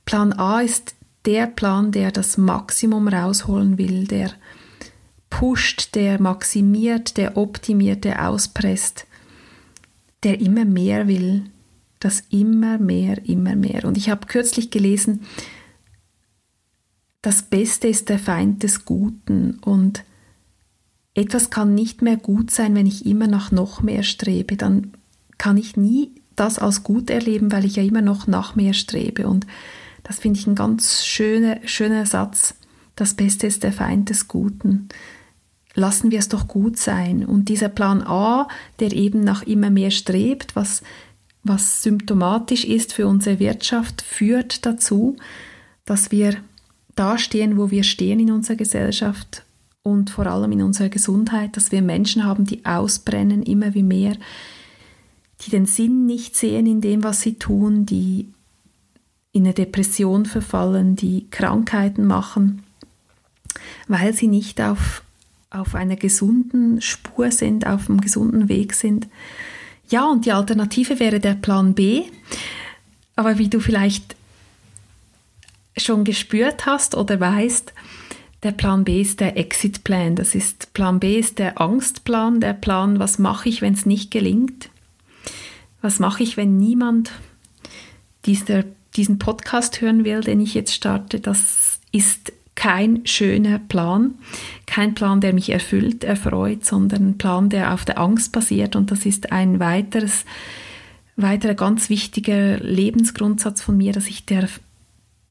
Plan 0.03 0.33
A 0.33 0.61
ist 0.61 0.95
der 1.25 1.45
Plan, 1.45 1.91
der 1.91 2.11
das 2.11 2.37
Maximum 2.37 3.07
rausholen 3.07 3.77
will, 3.77 4.07
der 4.07 4.31
pusht, 5.31 5.95
der 5.95 6.21
maximiert, 6.21 7.17
der 7.17 7.35
optimiert, 7.35 8.03
der 8.03 8.29
auspresst, 8.29 9.07
der 10.21 10.39
immer 10.39 10.65
mehr 10.65 11.07
will, 11.07 11.45
das 11.99 12.21
immer 12.29 12.77
mehr, 12.77 13.25
immer 13.25 13.55
mehr. 13.55 13.85
Und 13.85 13.97
ich 13.97 14.11
habe 14.11 14.27
kürzlich 14.27 14.69
gelesen, 14.69 15.21
das 17.23 17.41
Beste 17.41 17.87
ist 17.87 18.09
der 18.09 18.19
Feind 18.19 18.61
des 18.61 18.85
Guten 18.85 19.59
und 19.61 20.03
etwas 21.13 21.49
kann 21.49 21.73
nicht 21.73 22.01
mehr 22.01 22.17
gut 22.17 22.51
sein, 22.51 22.75
wenn 22.75 22.85
ich 22.85 23.05
immer 23.05 23.27
nach 23.27 23.51
noch 23.51 23.81
mehr 23.81 24.03
strebe, 24.03 24.55
dann 24.55 24.93
kann 25.37 25.57
ich 25.57 25.75
nie 25.75 26.11
das 26.35 26.59
als 26.59 26.83
gut 26.83 27.09
erleben, 27.09 27.51
weil 27.51 27.65
ich 27.65 27.75
ja 27.75 27.83
immer 27.83 28.01
noch 28.01 28.27
nach 28.27 28.55
mehr 28.55 28.73
strebe. 28.73 29.27
Und 29.27 29.45
das 30.03 30.19
finde 30.19 30.39
ich 30.39 30.47
ein 30.47 30.55
ganz 30.55 31.05
schöner, 31.05 31.57
schöner 31.65 32.05
Satz. 32.05 32.55
Das 32.95 33.13
Beste 33.13 33.47
ist 33.47 33.63
der 33.63 33.73
Feind 33.73 34.09
des 34.09 34.27
Guten. 34.27 34.87
Lassen 35.73 36.11
wir 36.11 36.19
es 36.19 36.29
doch 36.29 36.47
gut 36.47 36.77
sein. 36.77 37.25
Und 37.25 37.49
dieser 37.49 37.69
Plan 37.69 38.01
A, 38.01 38.47
der 38.79 38.91
eben 38.91 39.23
nach 39.23 39.43
immer 39.43 39.69
mehr 39.69 39.91
strebt, 39.91 40.55
was 40.55 40.81
was 41.43 41.81
symptomatisch 41.81 42.65
ist 42.65 42.93
für 42.93 43.07
unsere 43.07 43.39
Wirtschaft, 43.39 44.01
führt 44.01 44.65
dazu, 44.65 45.15
dass 45.85 46.11
wir 46.11 46.37
da 46.95 47.17
stehen, 47.17 47.57
wo 47.57 47.71
wir 47.71 47.83
stehen 47.83 48.19
in 48.19 48.31
unserer 48.31 48.57
Gesellschaft 48.57 49.43
und 49.83 50.11
vor 50.11 50.27
allem 50.27 50.51
in 50.51 50.61
unserer 50.61 50.89
Gesundheit, 50.89 51.57
dass 51.57 51.71
wir 51.71 51.81
Menschen 51.81 52.23
haben, 52.23 52.45
die 52.45 52.65
ausbrennen 52.65 53.41
immer 53.41 53.73
wie 53.73 53.83
mehr, 53.83 54.15
die 55.41 55.49
den 55.49 55.65
Sinn 55.65 56.05
nicht 56.05 56.35
sehen 56.35 56.67
in 56.67 56.81
dem, 56.81 57.03
was 57.03 57.21
sie 57.21 57.35
tun, 57.35 57.85
die 57.85 58.27
in 59.31 59.45
eine 59.45 59.53
Depression 59.53 60.25
verfallen, 60.25 60.95
die 60.95 61.27
Krankheiten 61.31 62.05
machen, 62.05 62.63
weil 63.87 64.13
sie 64.13 64.27
nicht 64.27 64.61
auf, 64.61 65.01
auf 65.51 65.75
einer 65.75 65.97
gesunden 65.97 66.81
Spur 66.81 67.31
sind, 67.31 67.67
auf 67.67 67.89
einem 67.89 68.01
gesunden 68.01 68.49
Weg 68.49 68.73
sind. 68.73 69.07
Ja, 69.89 70.09
und 70.09 70.25
die 70.25 70.31
Alternative 70.31 70.99
wäre 70.99 71.19
der 71.19 71.33
Plan 71.35 71.73
B. 71.73 72.03
Aber 73.15 73.37
wie 73.37 73.49
du 73.49 73.59
vielleicht 73.59 74.15
schon 75.77 76.05
gespürt 76.05 76.65
hast 76.65 76.95
oder 76.95 77.19
weißt, 77.19 77.73
der 78.43 78.51
Plan 78.51 78.83
B 78.83 79.01
ist 79.01 79.19
der 79.19 79.37
Exit 79.37 79.83
Plan. 79.83 80.15
Das 80.15 80.33
ist 80.33 80.73
Plan 80.73 80.99
B 80.99 81.19
ist 81.19 81.37
der 81.37 81.61
Angstplan, 81.61 82.39
der 82.39 82.53
Plan, 82.53 82.97
was 82.97 83.19
mache 83.19 83.49
ich, 83.49 83.61
wenn 83.61 83.73
es 83.73 83.85
nicht 83.85 84.09
gelingt? 84.09 84.69
Was 85.81 85.99
mache 85.99 86.23
ich, 86.23 86.37
wenn 86.37 86.57
niemand 86.57 87.11
dieser, 88.25 88.63
diesen 88.95 89.19
Podcast 89.19 89.81
hören 89.81 90.05
will, 90.05 90.21
den 90.21 90.39
ich 90.39 90.53
jetzt 90.53 90.73
starte? 90.73 91.19
Das 91.19 91.79
ist 91.91 92.31
kein 92.61 93.07
schöner 93.07 93.57
Plan, 93.57 94.13
kein 94.67 94.93
Plan, 94.93 95.19
der 95.19 95.33
mich 95.33 95.49
erfüllt, 95.49 96.03
erfreut, 96.03 96.63
sondern 96.63 97.09
ein 97.09 97.17
Plan, 97.17 97.49
der 97.49 97.73
auf 97.73 97.85
der 97.85 97.99
Angst 97.99 98.31
basiert. 98.33 98.75
Und 98.75 98.91
das 98.91 99.07
ist 99.07 99.31
ein 99.31 99.59
weiteres, 99.59 100.25
weiterer 101.15 101.55
ganz 101.55 101.89
wichtiger 101.89 102.59
Lebensgrundsatz 102.59 103.63
von 103.63 103.77
mir, 103.77 103.93
dass 103.93 104.05
ich 104.05 104.27
der, 104.27 104.47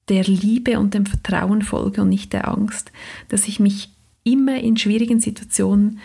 der 0.08 0.24
Liebe 0.24 0.80
und 0.80 0.92
dem 0.92 1.06
Vertrauen 1.06 1.62
folge 1.62 2.02
und 2.02 2.08
nicht 2.08 2.32
der 2.32 2.48
Angst, 2.48 2.90
dass 3.28 3.46
ich 3.46 3.60
mich 3.60 3.90
immer 4.24 4.58
in 4.58 4.76
schwierigen 4.76 5.20
Situationen 5.20 6.00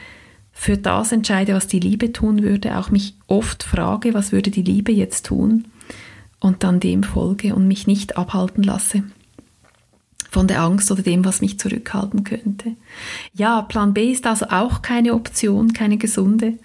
für 0.51 0.77
das 0.77 1.11
entscheide, 1.11 1.55
was 1.55 1.65
die 1.65 1.79
Liebe 1.79 2.13
tun 2.13 2.43
würde, 2.43 2.77
auch 2.77 2.91
mich 2.91 3.15
oft 3.25 3.63
frage, 3.63 4.13
was 4.13 4.31
würde 4.31 4.51
die 4.51 4.61
Liebe 4.61 4.91
jetzt 4.91 5.25
tun 5.25 5.65
und 6.39 6.63
dann 6.63 6.79
dem 6.79 7.01
folge 7.01 7.55
und 7.55 7.67
mich 7.67 7.87
nicht 7.87 8.15
abhalten 8.15 8.61
lasse 8.61 9.01
von 10.35 10.49
der 10.49 10.61
Angst 10.61 10.91
oder 10.91 11.01
dem, 11.01 11.23
was 11.23 11.39
mich 11.39 11.57
zurückhalten 11.59 12.25
könnte. 12.25 12.75
Ja, 13.33 13.61
Plan 13.61 13.93
B 13.93 14.11
ist 14.11 14.27
also 14.27 14.47
auch 14.47 14.81
keine 14.81 15.13
Option, 15.13 15.71
keine 15.71 15.97
gesunde. 15.97 16.59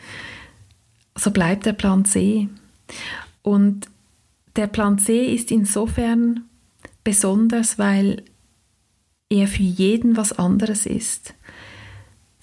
So 1.15 1.31
bleibt 1.31 1.67
der 1.67 1.75
Plan 1.75 2.05
C. 2.05 2.49
Und 3.43 3.87
der 4.57 4.67
Plan 4.67 4.99
C 4.99 5.33
ist 5.33 5.53
insofern 5.53 6.47
besonders, 7.05 7.79
weil 7.79 8.25
er 9.29 9.47
für 9.47 9.63
jeden 9.63 10.17
was 10.17 10.33
anderes 10.33 10.85
ist. 10.85 11.35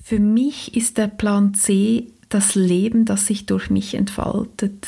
Für 0.01 0.19
mich 0.19 0.77
ist 0.77 0.97
der 0.97 1.07
Plan 1.07 1.53
C 1.55 2.07
das 2.29 2.55
Leben, 2.55 3.03
das 3.03 3.25
sich 3.25 3.45
durch 3.45 3.69
mich 3.69 3.95
entfaltet. 3.95 4.87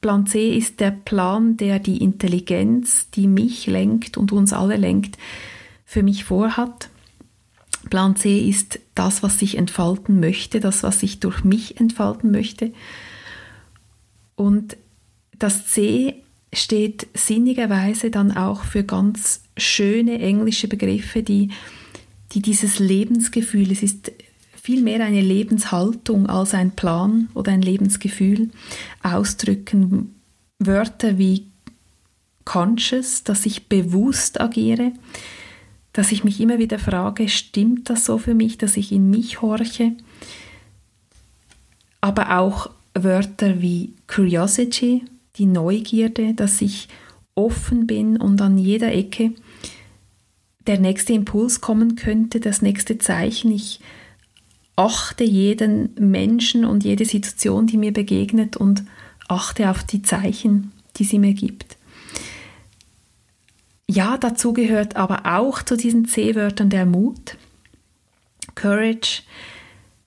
Plan 0.00 0.28
C 0.28 0.56
ist 0.56 0.78
der 0.78 0.92
Plan, 0.92 1.56
der 1.56 1.80
die 1.80 2.00
Intelligenz, 2.00 3.10
die 3.10 3.26
mich 3.26 3.66
lenkt 3.66 4.16
und 4.16 4.30
uns 4.30 4.52
alle 4.52 4.76
lenkt, 4.76 5.18
für 5.92 6.02
mich 6.02 6.24
vorhat. 6.24 6.88
Plan 7.90 8.16
C 8.16 8.48
ist 8.48 8.80
das, 8.94 9.22
was 9.22 9.38
sich 9.38 9.58
entfalten 9.58 10.20
möchte, 10.20 10.58
das, 10.58 10.82
was 10.82 11.00
sich 11.00 11.20
durch 11.20 11.44
mich 11.44 11.78
entfalten 11.78 12.30
möchte. 12.30 12.72
Und 14.34 14.78
das 15.38 15.66
C 15.66 16.14
steht 16.50 17.08
sinnigerweise 17.12 18.10
dann 18.10 18.34
auch 18.34 18.64
für 18.64 18.84
ganz 18.84 19.42
schöne 19.58 20.18
englische 20.18 20.66
Begriffe, 20.66 21.22
die, 21.22 21.50
die 22.32 22.40
dieses 22.40 22.78
Lebensgefühl, 22.78 23.70
es 23.70 23.82
ist 23.82 24.12
vielmehr 24.62 25.04
eine 25.04 25.20
Lebenshaltung 25.20 26.26
als 26.26 26.54
ein 26.54 26.70
Plan 26.70 27.28
oder 27.34 27.52
ein 27.52 27.60
Lebensgefühl 27.60 28.48
ausdrücken. 29.02 30.14
Wörter 30.58 31.18
wie 31.18 31.48
conscious, 32.46 33.24
dass 33.24 33.44
ich 33.44 33.68
bewusst 33.68 34.40
agiere, 34.40 34.92
dass 35.92 36.12
ich 36.12 36.24
mich 36.24 36.40
immer 36.40 36.58
wieder 36.58 36.78
frage, 36.78 37.28
stimmt 37.28 37.90
das 37.90 38.04
so 38.04 38.18
für 38.18 38.34
mich, 38.34 38.58
dass 38.58 38.76
ich 38.76 38.92
in 38.92 39.10
mich 39.10 39.42
horche? 39.42 39.92
Aber 42.00 42.38
auch 42.38 42.70
Wörter 42.94 43.60
wie 43.60 43.94
Curiosity, 44.06 45.04
die 45.36 45.46
Neugierde, 45.46 46.34
dass 46.34 46.60
ich 46.60 46.88
offen 47.34 47.86
bin 47.86 48.16
und 48.16 48.40
an 48.40 48.58
jeder 48.58 48.92
Ecke 48.92 49.32
der 50.66 50.78
nächste 50.78 51.12
Impuls 51.12 51.60
kommen 51.60 51.96
könnte, 51.96 52.40
das 52.40 52.62
nächste 52.62 52.98
Zeichen. 52.98 53.50
Ich 53.52 53.80
achte 54.76 55.24
jeden 55.24 55.90
Menschen 55.98 56.64
und 56.64 56.84
jede 56.84 57.04
Situation, 57.04 57.66
die 57.66 57.78
mir 57.78 57.92
begegnet 57.92 58.56
und 58.56 58.84
achte 59.28 59.70
auf 59.70 59.84
die 59.84 60.02
Zeichen, 60.02 60.72
die 60.96 61.04
sie 61.04 61.18
mir 61.18 61.34
gibt. 61.34 61.76
Ja, 63.92 64.16
dazu 64.16 64.54
gehört 64.54 64.96
aber 64.96 65.38
auch 65.38 65.62
zu 65.62 65.76
diesen 65.76 66.06
C-Wörtern 66.06 66.70
der 66.70 66.86
Mut, 66.86 67.36
Courage, 68.54 69.22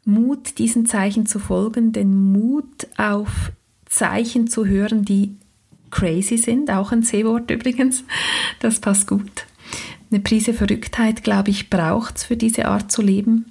Mut, 0.05 0.57
diesen 0.57 0.87
Zeichen 0.87 1.27
zu 1.27 1.37
folgen, 1.37 1.91
den 1.91 2.31
Mut 2.31 2.87
auf 2.97 3.51
Zeichen 3.85 4.47
zu 4.47 4.65
hören, 4.65 5.05
die 5.05 5.35
crazy 5.91 6.37
sind, 6.37 6.71
auch 6.71 6.91
ein 6.91 7.03
C-Wort 7.03 7.51
übrigens, 7.51 8.03
das 8.59 8.79
passt 8.79 9.07
gut. 9.07 9.45
Eine 10.09 10.19
Prise 10.19 10.55
Verrücktheit, 10.55 11.23
glaube 11.23 11.51
ich, 11.51 11.69
braucht 11.69 12.17
es 12.17 12.23
für 12.23 12.37
diese 12.37 12.65
Art 12.65 12.91
zu 12.91 13.03
leben. 13.03 13.45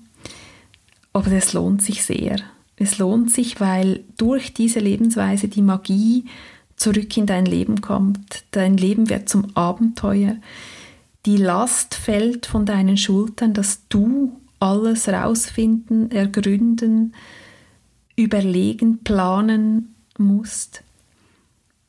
Aber 1.12 1.30
es 1.30 1.52
lohnt 1.52 1.80
sich 1.80 2.02
sehr. 2.02 2.40
Es 2.76 2.98
lohnt 2.98 3.30
sich, 3.30 3.60
weil 3.60 4.02
durch 4.16 4.52
diese 4.52 4.80
Lebensweise 4.80 5.46
die 5.46 5.62
Magie 5.62 6.24
zurück 6.76 7.16
in 7.16 7.26
dein 7.26 7.46
Leben 7.46 7.80
kommt. 7.80 8.44
Dein 8.50 8.76
Leben 8.76 9.08
wird 9.08 9.28
zum 9.28 9.56
Abenteuer. 9.56 10.36
Die 11.26 11.36
Last 11.36 11.94
fällt 11.94 12.46
von 12.46 12.66
deinen 12.66 12.96
Schultern, 12.96 13.54
dass 13.54 13.80
du 13.88 14.40
alles 14.60 15.08
rausfinden, 15.08 16.10
ergründen, 16.10 17.14
überlegen, 18.16 18.98
planen 19.02 19.94
musst, 20.18 20.82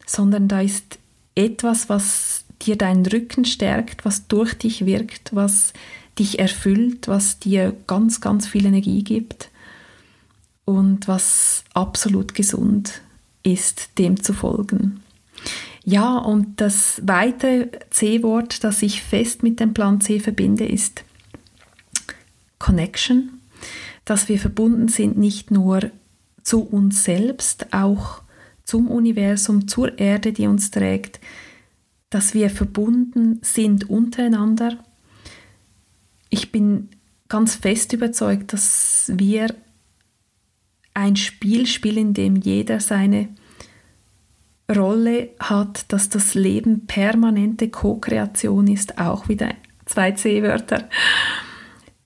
sondern 0.06 0.48
da 0.48 0.62
ist 0.62 1.00
etwas, 1.36 1.90
was 1.90 2.46
dir 2.62 2.78
deinen 2.78 3.06
Rücken 3.06 3.46
stärkt, 3.46 4.06
was 4.06 4.28
durch 4.28 4.54
dich 4.54 4.86
wirkt, 4.86 5.36
was 5.36 5.74
dich 6.18 6.40
erfüllt, 6.40 7.08
was 7.08 7.40
dir 7.40 7.76
ganz, 7.88 8.22
ganz 8.22 8.48
viel 8.48 8.66
Energie 8.66 9.04
gibt 9.04 9.50
und 10.64 11.08
was 11.08 11.64
absolut 11.74 12.34
gesund 12.34 13.02
ist, 13.46 13.98
dem 13.98 14.22
zu 14.22 14.34
folgen. 14.34 15.04
Ja, 15.84 16.18
und 16.18 16.60
das 16.62 17.02
weitere 17.06 17.70
C-Wort, 17.92 18.64
das 18.64 18.82
ich 18.82 19.04
fest 19.04 19.44
mit 19.44 19.60
dem 19.60 19.74
Plan 19.74 20.02
C 20.02 20.20
verbinde, 20.20 20.66
ist 20.66 21.04
Connection, 22.58 23.40
dass 24.04 24.28
wir 24.28 24.40
verbunden 24.40 24.88
sind 24.88 25.18
nicht 25.18 25.52
nur 25.52 25.92
zu 26.42 26.62
uns 26.62 27.04
selbst, 27.04 27.74
auch 27.74 28.22
zum 28.64 28.88
Universum, 28.88 29.68
zur 29.68 30.00
Erde, 30.00 30.34
die 30.34 30.48
uns 30.48 30.72
trägt, 30.72 31.20
dass 32.10 32.34
wir 32.34 32.50
verbunden 32.50 33.40
sind 33.44 33.90
untereinander, 33.90 34.78
ich 36.30 36.52
bin 36.52 36.90
ganz 37.30 37.56
fest 37.56 37.94
überzeugt, 37.94 38.54
dass 38.54 39.12
wir 39.14 39.54
ein 40.96 41.16
Spiel 41.18 41.68
spielen, 41.68 41.98
in 41.98 42.14
dem 42.14 42.36
jeder 42.38 42.80
seine 42.80 43.28
Rolle 44.74 45.30
hat, 45.40 45.92
dass 45.92 46.10
das 46.10 46.34
Leben 46.34 46.88
permanente 46.88 47.70
Co-Kreation 47.70 48.68
ist, 48.68 48.98
auch 48.98 49.30
wieder 49.30 49.50
zwei 49.86 50.12
C-Wörter, 50.12 50.90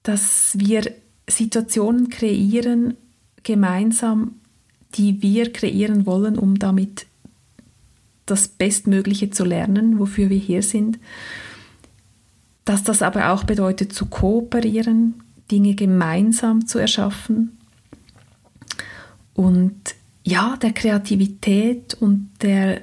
dass 0.03 0.57
wir 0.59 0.91
Situationen 1.29 2.09
kreieren 2.09 2.97
gemeinsam, 3.43 4.35
die 4.95 5.21
wir 5.21 5.53
kreieren 5.53 6.05
wollen, 6.05 6.37
um 6.37 6.59
damit 6.59 7.05
das 8.25 8.47
Bestmögliche 8.47 9.29
zu 9.29 9.45
lernen, 9.45 9.99
wofür 9.99 10.29
wir 10.29 10.37
hier 10.37 10.63
sind. 10.63 10.99
Dass 12.65 12.83
das 12.83 13.01
aber 13.01 13.31
auch 13.31 13.43
bedeutet 13.43 13.93
zu 13.93 14.07
kooperieren, 14.07 15.21
Dinge 15.51 15.75
gemeinsam 15.75 16.67
zu 16.67 16.79
erschaffen 16.79 17.58
und 19.39 19.95
ja, 20.25 20.57
der 20.57 20.73
Kreativität 20.73 21.93
und 21.93 22.29
der, 22.41 22.81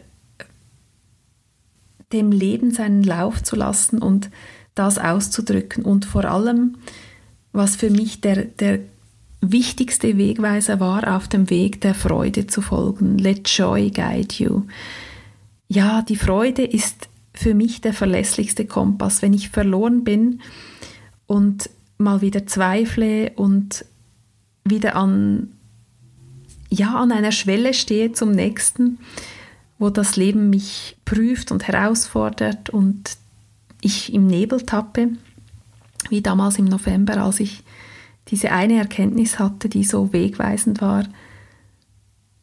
dem 2.14 2.32
Leben 2.32 2.70
seinen 2.70 3.02
Lauf 3.02 3.42
zu 3.42 3.56
lassen 3.56 3.98
und 3.98 4.30
das 4.74 4.96
auszudrücken 4.96 5.84
und 5.84 6.06
vor 6.06 6.24
allem, 6.24 6.78
was 7.52 7.76
für 7.76 7.90
mich 7.90 8.22
der, 8.22 8.46
der 8.46 8.78
wichtigste 9.42 10.16
Wegweiser 10.16 10.80
war, 10.80 11.14
auf 11.14 11.28
dem 11.28 11.50
Weg 11.50 11.82
der 11.82 11.92
Freude 11.92 12.46
zu 12.46 12.62
folgen. 12.62 13.18
Let 13.18 13.46
joy 13.50 13.90
guide 13.90 14.34
you. 14.38 14.62
Ja, 15.68 16.00
die 16.00 16.16
Freude 16.16 16.64
ist 16.64 17.10
für 17.34 17.52
mich 17.52 17.82
der 17.82 17.92
verlässlichste 17.92 18.64
Kompass. 18.64 19.20
Wenn 19.20 19.34
ich 19.34 19.50
verloren 19.50 20.04
bin 20.04 20.40
und 21.26 21.68
mal 21.98 22.22
wieder 22.22 22.46
zweifle 22.46 23.32
und 23.36 23.84
wieder 24.64 24.96
an, 24.96 25.50
ja, 26.70 26.94
an 26.94 27.12
einer 27.12 27.32
Schwelle 27.32 27.74
stehe 27.74 28.12
zum 28.12 28.32
nächsten, 28.32 28.98
wo 29.78 29.90
das 29.90 30.16
Leben 30.16 30.50
mich 30.50 30.96
prüft 31.04 31.52
und 31.52 31.68
herausfordert 31.68 32.70
und 32.70 33.16
ich 33.80 34.12
im 34.12 34.26
Nebel 34.26 34.62
tappe, 34.62 35.10
wie 36.08 36.22
damals 36.22 36.58
im 36.58 36.64
November, 36.64 37.22
als 37.22 37.40
ich 37.40 37.62
diese 38.28 38.52
eine 38.52 38.78
Erkenntnis 38.78 39.38
hatte, 39.38 39.68
die 39.68 39.84
so 39.84 40.12
wegweisend 40.12 40.80
war. 40.80 41.04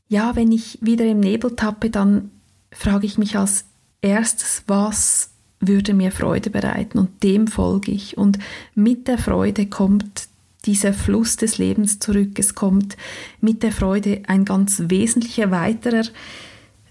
Ja, 0.08 0.36
wenn 0.36 0.52
ich 0.52 0.78
wieder 0.82 1.06
im 1.06 1.20
Nebel 1.20 1.56
tappe, 1.56 1.90
dann 1.90 2.32
frage 2.72 3.06
ich 3.06 3.18
mich 3.18 3.38
als 3.38 3.66
erstes, 4.02 4.64
was 4.68 5.32
würde 5.60 5.94
mir 5.94 6.12
Freude 6.12 6.50
bereiten 6.50 7.00
und 7.00 7.24
dem 7.24 7.48
folge 7.48 7.92
ich. 7.92 8.18
Und 8.18 8.38
mit 8.76 9.08
der 9.08 9.18
Freude 9.18 9.66
kommt 9.66 10.23
dieser 10.66 10.94
Fluss 10.94 11.38
des 11.38 11.58
Lebens 11.58 12.00
zurück. 12.00 12.40
Es 12.40 12.56
kommt 12.56 12.98
mit 13.42 13.64
der 13.64 13.72
Freude 13.72 14.24
ein 14.28 14.46
ganz 14.46 14.84
wesentlicher 14.88 15.52
weiterer 15.52 16.04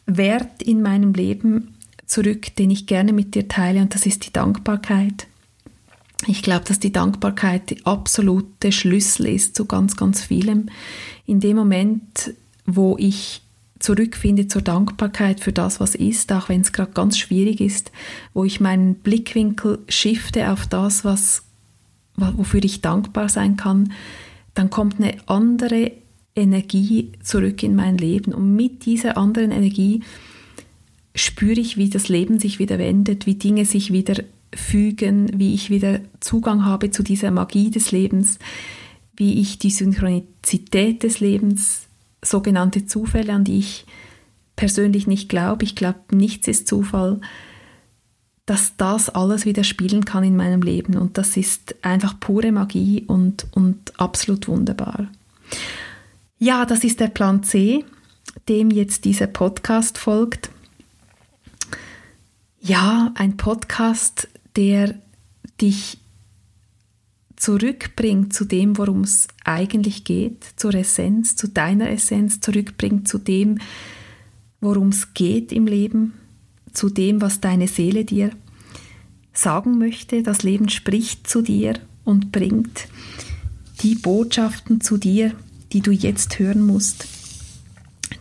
Wert 0.07 0.63
in 0.63 0.83
meinem 0.83 1.15
Leben 1.15 1.77
zurück, 2.07 2.55
den 2.57 2.71
ich 2.71 2.87
gerne 2.87 3.13
mit 3.13 3.35
dir 3.35 3.49
teile, 3.49 3.81
und 3.81 3.95
das 3.95 4.07
ist 4.07 4.27
die 4.27 4.33
Dankbarkeit. 4.33 5.27
Ich 6.27 6.43
glaube, 6.43 6.65
dass 6.67 6.79
die 6.79 6.93
Dankbarkeit 6.93 7.71
die 7.71 7.85
absolute 7.85 8.71
Schlüssel 8.71 9.27
ist 9.27 9.57
zu 9.57 9.65
ganz, 9.65 9.97
ganz 9.97 10.23
vielem. 10.23 10.69
In 11.27 11.41
dem 11.41 11.57
Moment, 11.57 12.35
wo 12.65 12.97
ich 12.99 13.43
zurückfinde 13.81 14.47
zur 14.47 14.63
Dankbarkeit 14.63 15.41
für 15.41 15.53
das, 15.53 15.81
was 15.81 15.97
ist, 15.97 16.33
auch 16.33 16.49
wenn 16.49 16.61
es 16.61 16.73
gerade 16.73 16.93
ganz 16.93 17.19
schwierig 17.19 17.61
ist, 17.61 17.91
wo 18.33 18.45
ich 18.45 18.61
meinen 18.61 18.95
Blickwinkel 18.95 19.81
shifte 19.89 20.53
auf 20.53 20.67
das, 20.67 21.05
was, 21.05 21.43
wofür 22.37 22.63
ich 22.65 22.81
dankbar 22.81 23.29
sein 23.29 23.57
kann, 23.57 23.93
dann 24.55 24.71
kommt 24.71 25.01
eine 25.01 25.17
andere 25.27 25.93
Energie 26.35 27.13
zurück 27.23 27.63
in 27.63 27.75
mein 27.75 27.99
Leben. 27.99 28.33
Und 28.33 28.55
mit 28.57 28.87
dieser 28.87 29.17
anderen 29.17 29.51
Energie 29.51 30.03
spüre 31.15 31.61
ich, 31.61 31.77
wie 31.77 31.91
das 31.91 32.09
Leben 32.09 32.39
sich 32.39 32.59
wieder 32.59 32.79
wendet, 32.79 33.27
wie 33.27 33.35
Dinge 33.35 33.65
sich 33.65 33.93
wieder 33.93 34.23
fügen, 34.55 35.39
wie 35.39 35.55
ich 35.55 35.71
wieder 35.71 36.01
Zugang 36.21 36.65
habe 36.65 36.91
zu 36.91 37.03
dieser 37.03 37.31
Magie 37.31 37.71
des 37.71 37.93
Lebens, 37.93 38.39
wie 39.17 39.41
ich 39.41 39.59
die 39.59 39.71
Synchronizität 39.71 41.03
des 41.03 41.21
Lebens, 41.21 41.87
sogenannte 42.23 42.87
Zufälle, 42.87 43.33
an 43.33 43.45
die 43.45 43.59
ich 43.59 43.85
persönlich 44.57 45.07
nicht 45.07 45.29
glaube, 45.29 45.65
ich 45.65 45.75
glaube, 45.75 46.01
nichts 46.13 46.49
ist 46.49 46.69
Zufall, 46.69 47.21
dass 48.53 48.77
das 48.77 49.09
alles 49.09 49.47
wieder 49.47 49.65
spielen 49.65 50.05
kann 50.05 50.25
in 50.25 50.37
meinem 50.37 50.61
Leben 50.61 50.99
und 50.99 51.17
das 51.17 51.39
ist 51.39 51.75
einfach 51.81 52.21
pure 52.21 52.53
Magie 52.53 53.03
und, 53.07 53.47
und 53.53 53.99
absolut 53.99 54.47
wunderbar. 54.47 55.09
Ja, 56.39 56.67
das 56.67 56.85
ist 56.85 57.01
der 57.01 57.07
Plan 57.07 57.43
C, 57.45 57.83
dem 58.51 58.71
jetzt 58.71 59.07
dieser 59.07 59.27
Podcast 59.27 59.97
folgt. 59.97 60.51
Ja, 62.61 63.15
ein 63.15 63.39
Podcast, 63.39 64.29
der 64.55 64.97
dich 65.59 65.97
zurückbringt 67.37 68.35
zu 68.35 68.45
dem, 68.45 68.77
worum 68.77 69.01
es 69.01 69.29
eigentlich 69.45 70.05
geht, 70.05 70.45
zur 70.57 70.75
Essenz, 70.75 71.37
zu 71.37 71.49
deiner 71.49 71.89
Essenz, 71.89 72.41
zurückbringt 72.41 73.09
zu 73.09 73.17
dem, 73.17 73.61
worum 74.61 74.89
es 74.89 75.15
geht 75.15 75.53
im 75.53 75.67
Leben, 75.67 76.13
zu 76.75 76.91
dem, 76.91 77.23
was 77.23 77.41
deine 77.41 77.67
Seele 77.67 78.05
dir 78.05 78.33
sagen 79.33 79.79
möchte. 79.79 80.23
Das 80.23 80.43
Leben 80.43 80.69
spricht 80.69 81.29
zu 81.29 81.43
dir 81.43 81.75
und 82.05 82.33
bringt 82.33 82.89
die 83.83 83.95
Botschaften 83.95 84.81
zu 84.81 84.97
dir, 84.97 85.33
die 85.73 85.81
du 85.81 85.91
jetzt 85.91 86.39
hören 86.39 86.63
musst 86.63 87.07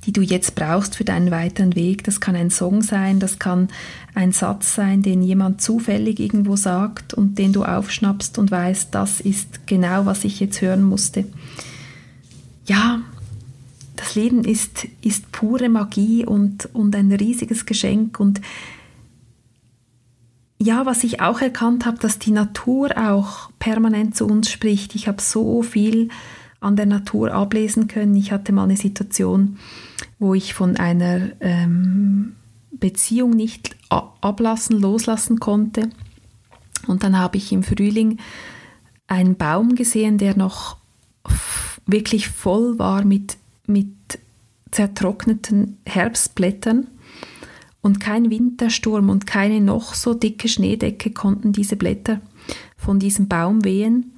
die 0.05 0.11
du 0.11 0.21
jetzt 0.21 0.55
brauchst 0.55 0.95
für 0.95 1.03
deinen 1.03 1.31
weiteren 1.31 1.75
Weg. 1.75 2.03
Das 2.03 2.19
kann 2.19 2.35
ein 2.35 2.49
Song 2.49 2.81
sein, 2.81 3.19
das 3.19 3.39
kann 3.39 3.69
ein 4.15 4.31
Satz 4.31 4.75
sein, 4.75 5.01
den 5.01 5.21
jemand 5.21 5.61
zufällig 5.61 6.19
irgendwo 6.19 6.55
sagt 6.55 7.13
und 7.13 7.37
den 7.37 7.53
du 7.53 7.63
aufschnappst 7.63 8.37
und 8.37 8.51
weißt, 8.51 8.93
das 8.93 9.21
ist 9.21 9.67
genau, 9.67 10.05
was 10.05 10.23
ich 10.23 10.39
jetzt 10.39 10.61
hören 10.61 10.83
musste. 10.83 11.25
Ja, 12.65 13.01
das 13.95 14.15
Leben 14.15 14.43
ist, 14.43 14.87
ist 15.01 15.31
pure 15.31 15.69
Magie 15.69 16.25
und, 16.25 16.69
und 16.73 16.95
ein 16.95 17.11
riesiges 17.11 17.65
Geschenk 17.65 18.19
und 18.19 18.41
ja, 20.61 20.85
was 20.85 21.03
ich 21.03 21.21
auch 21.21 21.41
erkannt 21.41 21.87
habe, 21.87 21.97
dass 21.97 22.19
die 22.19 22.31
Natur 22.31 22.91
auch 22.95 23.49
permanent 23.57 24.15
zu 24.15 24.27
uns 24.27 24.51
spricht. 24.51 24.93
Ich 24.93 25.07
habe 25.07 25.19
so 25.19 25.63
viel 25.63 26.09
an 26.59 26.75
der 26.75 26.85
Natur 26.85 27.33
ablesen 27.33 27.87
können. 27.87 28.15
Ich 28.15 28.31
hatte 28.31 28.51
mal 28.51 28.65
eine 28.65 28.77
Situation, 28.77 29.57
wo 30.19 30.35
ich 30.35 30.53
von 30.53 30.77
einer 30.77 31.29
ähm, 31.39 32.35
Beziehung 32.71 33.31
nicht 33.31 33.75
ablassen, 33.89 34.79
loslassen 34.79 35.39
konnte. 35.39 35.89
Und 36.85 37.03
dann 37.03 37.17
habe 37.17 37.37
ich 37.37 37.51
im 37.51 37.63
Frühling 37.63 38.19
einen 39.07 39.37
Baum 39.37 39.73
gesehen, 39.73 40.19
der 40.19 40.37
noch 40.37 40.77
wirklich 41.87 42.29
voll 42.29 42.77
war 42.77 43.03
mit, 43.03 43.37
mit 43.65 43.89
zertrockneten 44.69 45.79
Herbstblättern. 45.87 46.85
Und 47.81 47.99
kein 47.99 48.29
Wintersturm 48.29 49.09
und 49.09 49.25
keine 49.25 49.59
noch 49.59 49.95
so 49.95 50.13
dicke 50.13 50.47
Schneedecke 50.47 51.11
konnten 51.11 51.51
diese 51.51 51.75
Blätter 51.75 52.21
von 52.77 52.99
diesem 52.99 53.27
Baum 53.27 53.63
wehen. 53.63 54.13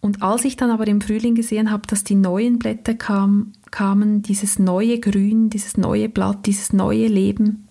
Und 0.00 0.22
als 0.22 0.44
ich 0.44 0.56
dann 0.56 0.70
aber 0.70 0.86
im 0.86 1.00
Frühling 1.00 1.34
gesehen 1.34 1.70
habe, 1.70 1.86
dass 1.86 2.04
die 2.04 2.14
neuen 2.14 2.58
Blätter 2.58 2.94
kam, 2.94 3.52
kamen, 3.70 4.22
dieses 4.22 4.58
neue 4.58 5.00
Grün, 5.00 5.50
dieses 5.50 5.76
neue 5.76 6.08
Blatt, 6.08 6.46
dieses 6.46 6.72
neue 6.72 7.06
Leben, 7.06 7.68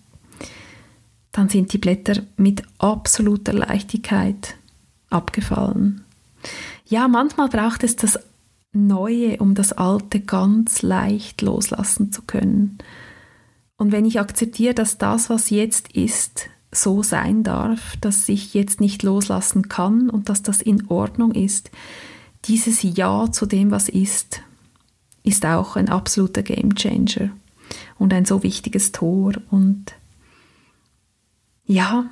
dann 1.30 1.48
sind 1.48 1.72
die 1.72 1.78
Blätter 1.78 2.22
mit 2.36 2.62
absoluter 2.78 3.52
Leichtigkeit 3.52 4.56
abgefallen. 5.08 6.04
Ja, 6.86 7.08
manchmal 7.08 7.48
braucht 7.48 7.84
es 7.84 7.96
das 7.96 8.18
Neue, 8.74 9.36
um 9.36 9.54
das 9.54 9.74
Alte 9.74 10.20
ganz 10.20 10.80
leicht 10.80 11.42
loslassen 11.42 12.10
zu 12.10 12.22
können. 12.22 12.78
Und 13.82 13.90
wenn 13.90 14.04
ich 14.04 14.20
akzeptiere, 14.20 14.74
dass 14.74 14.96
das, 14.96 15.28
was 15.28 15.50
jetzt 15.50 15.90
ist, 15.90 16.48
so 16.70 17.02
sein 17.02 17.42
darf, 17.42 17.96
dass 17.96 18.28
ich 18.28 18.54
jetzt 18.54 18.80
nicht 18.80 19.02
loslassen 19.02 19.68
kann 19.68 20.08
und 20.08 20.28
dass 20.28 20.40
das 20.40 20.62
in 20.62 20.86
Ordnung 20.86 21.32
ist, 21.32 21.72
dieses 22.44 22.84
Ja 22.84 23.32
zu 23.32 23.44
dem, 23.44 23.72
was 23.72 23.88
ist, 23.88 24.40
ist 25.24 25.44
auch 25.44 25.74
ein 25.74 25.88
absoluter 25.88 26.44
Gamechanger 26.44 27.30
und 27.98 28.12
ein 28.12 28.24
so 28.24 28.44
wichtiges 28.44 28.92
Tor. 28.92 29.32
Und 29.50 29.86
ja, 31.66 32.06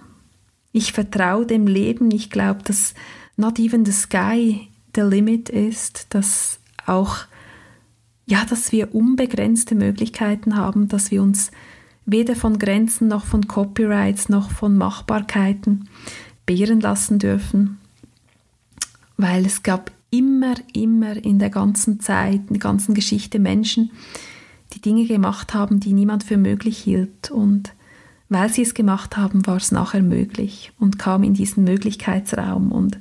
ich 0.72 0.92
vertraue 0.92 1.46
dem 1.46 1.68
Leben. 1.68 2.11
Ich 2.11 2.30
glaube, 2.30 2.64
dass 2.64 2.94
not 3.37 3.61
even 3.61 3.85
the 3.85 3.92
sky 3.92 4.66
the 4.96 5.02
limit 5.02 5.48
ist, 5.48 6.09
dass 6.11 6.59
auch 6.85 7.18
ja, 8.26 8.44
dass 8.44 8.72
wir 8.72 8.94
unbegrenzte 8.94 9.74
Möglichkeiten 9.74 10.56
haben, 10.56 10.88
dass 10.88 11.11
wir 11.11 11.22
uns 11.22 11.50
weder 12.06 12.37
von 12.37 12.59
Grenzen 12.59 13.09
noch 13.09 13.24
von 13.24 13.46
Copyrights 13.46 14.28
noch 14.28 14.50
von 14.50 14.76
Machbarkeiten 14.76 15.88
behren 16.46 16.80
lassen 16.80 17.18
dürfen, 17.18 17.78
weil 19.16 19.47
es 19.47 19.62
gab 19.62 19.92
immer, 20.11 20.55
immer 20.72 21.16
in 21.24 21.38
der 21.38 21.51
ganzen 21.51 22.01
Zeit, 22.01 22.40
in 22.49 22.55
der 22.55 22.59
ganzen 22.59 22.94
Geschichte 22.94 23.38
Menschen, 23.38 23.90
die 24.72 24.80
Dinge 24.80 25.07
gemacht 25.07 25.55
haben, 25.55 25.80
die 25.80 25.92
niemand 25.92 26.24
für 26.24 26.36
möglich 26.36 26.78
hielt. 26.78 27.30
Und 27.30 27.74
weil 28.28 28.53
sie 28.53 28.62
es 28.62 28.74
gemacht 28.74 29.16
haben, 29.16 29.47
war 29.47 29.57
es 29.57 29.72
nachher 29.72 30.03
möglich 30.03 30.72
und 30.78 30.99
kam 30.99 31.22
in 31.22 31.34
diesen 31.34 31.64
Möglichkeitsraum. 31.64 32.72
Und 32.72 33.01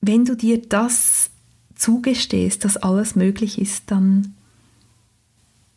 wenn 0.00 0.24
du 0.24 0.36
dir 0.36 0.60
das 0.60 1.21
zugestehst, 1.82 2.64
dass 2.64 2.76
alles 2.76 3.16
möglich 3.16 3.60
ist, 3.60 3.90
dann 3.90 4.34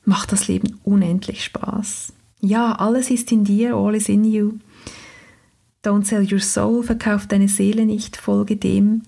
macht 0.06 0.32
das 0.32 0.48
Leben 0.48 0.80
unendlich 0.84 1.44
Spaß. 1.44 2.14
Ja, 2.42 2.74
alles 2.74 3.10
ist 3.10 3.32
in 3.32 3.44
dir, 3.44 3.76
all 3.76 3.96
is 3.96 4.08
in 4.08 4.24
you. 4.24 4.54
Don't 5.84 6.06
sell 6.06 6.32
your 6.32 6.40
soul, 6.40 6.84
verkauf 6.84 7.26
deine 7.26 7.48
Seele 7.48 7.86
nicht, 7.86 8.18
folge 8.18 8.56
dem, 8.56 9.02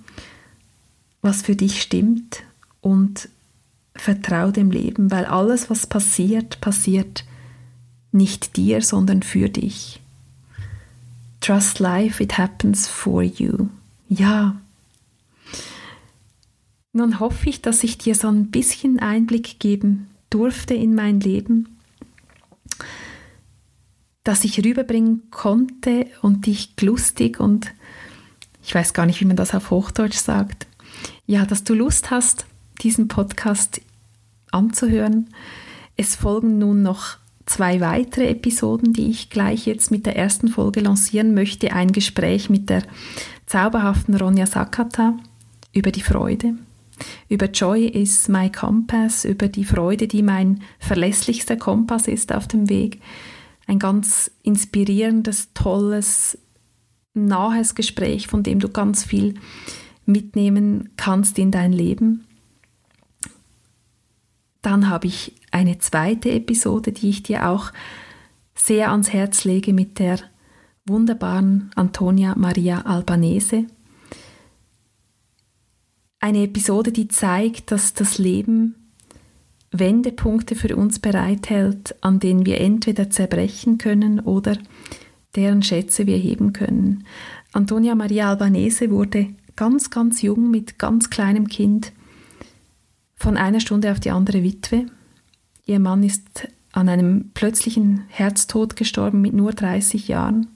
was 1.21 1.43
für 1.43 1.55
dich 1.55 1.81
stimmt 1.81 2.43
und 2.81 3.29
vertrau 3.95 4.51
dem 4.51 4.71
Leben, 4.71 5.11
weil 5.11 5.25
alles, 5.25 5.69
was 5.69 5.85
passiert, 5.85 6.61
passiert 6.61 7.25
nicht 8.11 8.57
dir, 8.57 8.81
sondern 8.81 9.21
für 9.21 9.49
dich. 9.49 10.01
Trust 11.41 11.79
life, 11.79 12.23
it 12.23 12.37
happens 12.37 12.87
for 12.87 13.21
you. 13.21 13.69
Ja. 14.09 14.55
Nun 16.97 17.19
hoffe 17.19 17.47
ich, 17.47 17.61
dass 17.61 17.83
ich 17.83 17.99
dir 17.99 18.15
so 18.15 18.27
ein 18.27 18.49
bisschen 18.49 18.97
Einblick 18.97 19.59
geben 19.59 20.07
durfte 20.31 20.73
in 20.73 20.95
mein 20.95 21.19
Leben, 21.19 21.77
dass 24.23 24.43
ich 24.43 24.65
rüberbringen 24.65 25.29
konnte 25.29 26.07
und 26.23 26.47
dich 26.47 26.73
lustig 26.81 27.39
und 27.39 27.71
ich 28.63 28.73
weiß 28.73 28.95
gar 28.95 29.05
nicht, 29.05 29.21
wie 29.21 29.25
man 29.25 29.35
das 29.35 29.53
auf 29.53 29.69
Hochdeutsch 29.69 30.17
sagt. 30.17 30.65
Ja, 31.27 31.45
dass 31.45 31.63
du 31.63 31.75
Lust 31.75 32.09
hast, 32.09 32.47
diesen 32.81 33.07
Podcast 33.07 33.79
anzuhören. 34.49 35.29
Es 35.97 36.15
folgen 36.15 36.57
nun 36.57 36.81
noch 36.81 37.17
zwei 37.45 37.79
weitere 37.79 38.27
Episoden, 38.27 38.91
die 38.91 39.11
ich 39.11 39.29
gleich 39.29 39.67
jetzt 39.67 39.91
mit 39.91 40.07
der 40.07 40.15
ersten 40.15 40.47
Folge 40.47 40.79
lancieren 40.79 41.35
möchte. 41.35 41.73
Ein 41.73 41.91
Gespräch 41.91 42.49
mit 42.49 42.71
der 42.71 42.81
zauberhaften 43.45 44.15
Ronja 44.15 44.47
Sakata 44.47 45.15
über 45.73 45.91
die 45.91 46.01
Freude 46.01 46.55
über 47.29 47.47
Joy 47.47 47.85
is 47.85 48.27
my 48.27 48.51
compass, 48.51 49.25
über 49.25 49.47
die 49.47 49.65
Freude, 49.65 50.07
die 50.07 50.23
mein 50.23 50.61
verlässlichster 50.79 51.57
Kompass 51.57 52.07
ist 52.07 52.33
auf 52.33 52.47
dem 52.47 52.69
Weg. 52.69 53.01
Ein 53.67 53.79
ganz 53.79 54.31
inspirierendes, 54.43 55.53
tolles, 55.53 56.37
nahes 57.13 57.75
Gespräch, 57.75 58.27
von 58.27 58.43
dem 58.43 58.59
du 58.59 58.69
ganz 58.69 59.03
viel 59.03 59.35
mitnehmen 60.05 60.89
kannst 60.97 61.37
in 61.37 61.51
dein 61.51 61.73
Leben. 61.73 62.25
Dann 64.61 64.89
habe 64.89 65.07
ich 65.07 65.33
eine 65.51 65.79
zweite 65.79 66.31
Episode, 66.31 66.91
die 66.91 67.09
ich 67.09 67.23
dir 67.23 67.47
auch 67.47 67.71
sehr 68.55 68.91
ans 68.91 69.13
Herz 69.13 69.43
lege 69.43 69.73
mit 69.73 69.99
der 69.99 70.19
wunderbaren 70.85 71.71
Antonia 71.75 72.35
Maria 72.35 72.81
Albanese. 72.81 73.65
Eine 76.27 76.43
Episode, 76.43 76.91
die 76.91 77.07
zeigt, 77.07 77.71
dass 77.71 77.93
das 77.93 78.17
Leben 78.17 78.75
Wendepunkte 79.71 80.55
für 80.55 80.75
uns 80.75 80.99
bereithält, 80.99 81.95
an 82.01 82.19
denen 82.19 82.45
wir 82.45 82.59
entweder 82.59 83.09
zerbrechen 83.09 83.77
können 83.77 84.19
oder 84.19 84.57
deren 85.37 85.63
Schätze 85.63 86.05
wir 86.05 86.17
heben 86.17 86.51
können. 86.51 87.05
Antonia 87.53 87.95
Maria 87.95 88.29
Albanese 88.29 88.91
wurde 88.91 89.27
ganz, 89.55 89.89
ganz 89.89 90.21
jung 90.21 90.51
mit 90.51 90.77
ganz 90.77 91.09
kleinem 91.09 91.47
Kind 91.47 91.93
von 93.15 93.37
einer 93.37 93.61
Stunde 93.61 93.89
auf 93.93 94.01
die 94.01 94.11
andere 94.11 94.43
Witwe. 94.43 94.87
Ihr 95.65 95.79
Mann 95.79 96.03
ist 96.03 96.49
an 96.73 96.89
einem 96.89 97.31
plötzlichen 97.35 98.03
Herztod 98.09 98.75
gestorben 98.75 99.21
mit 99.21 99.33
nur 99.33 99.53
30 99.53 100.09
Jahren. 100.09 100.47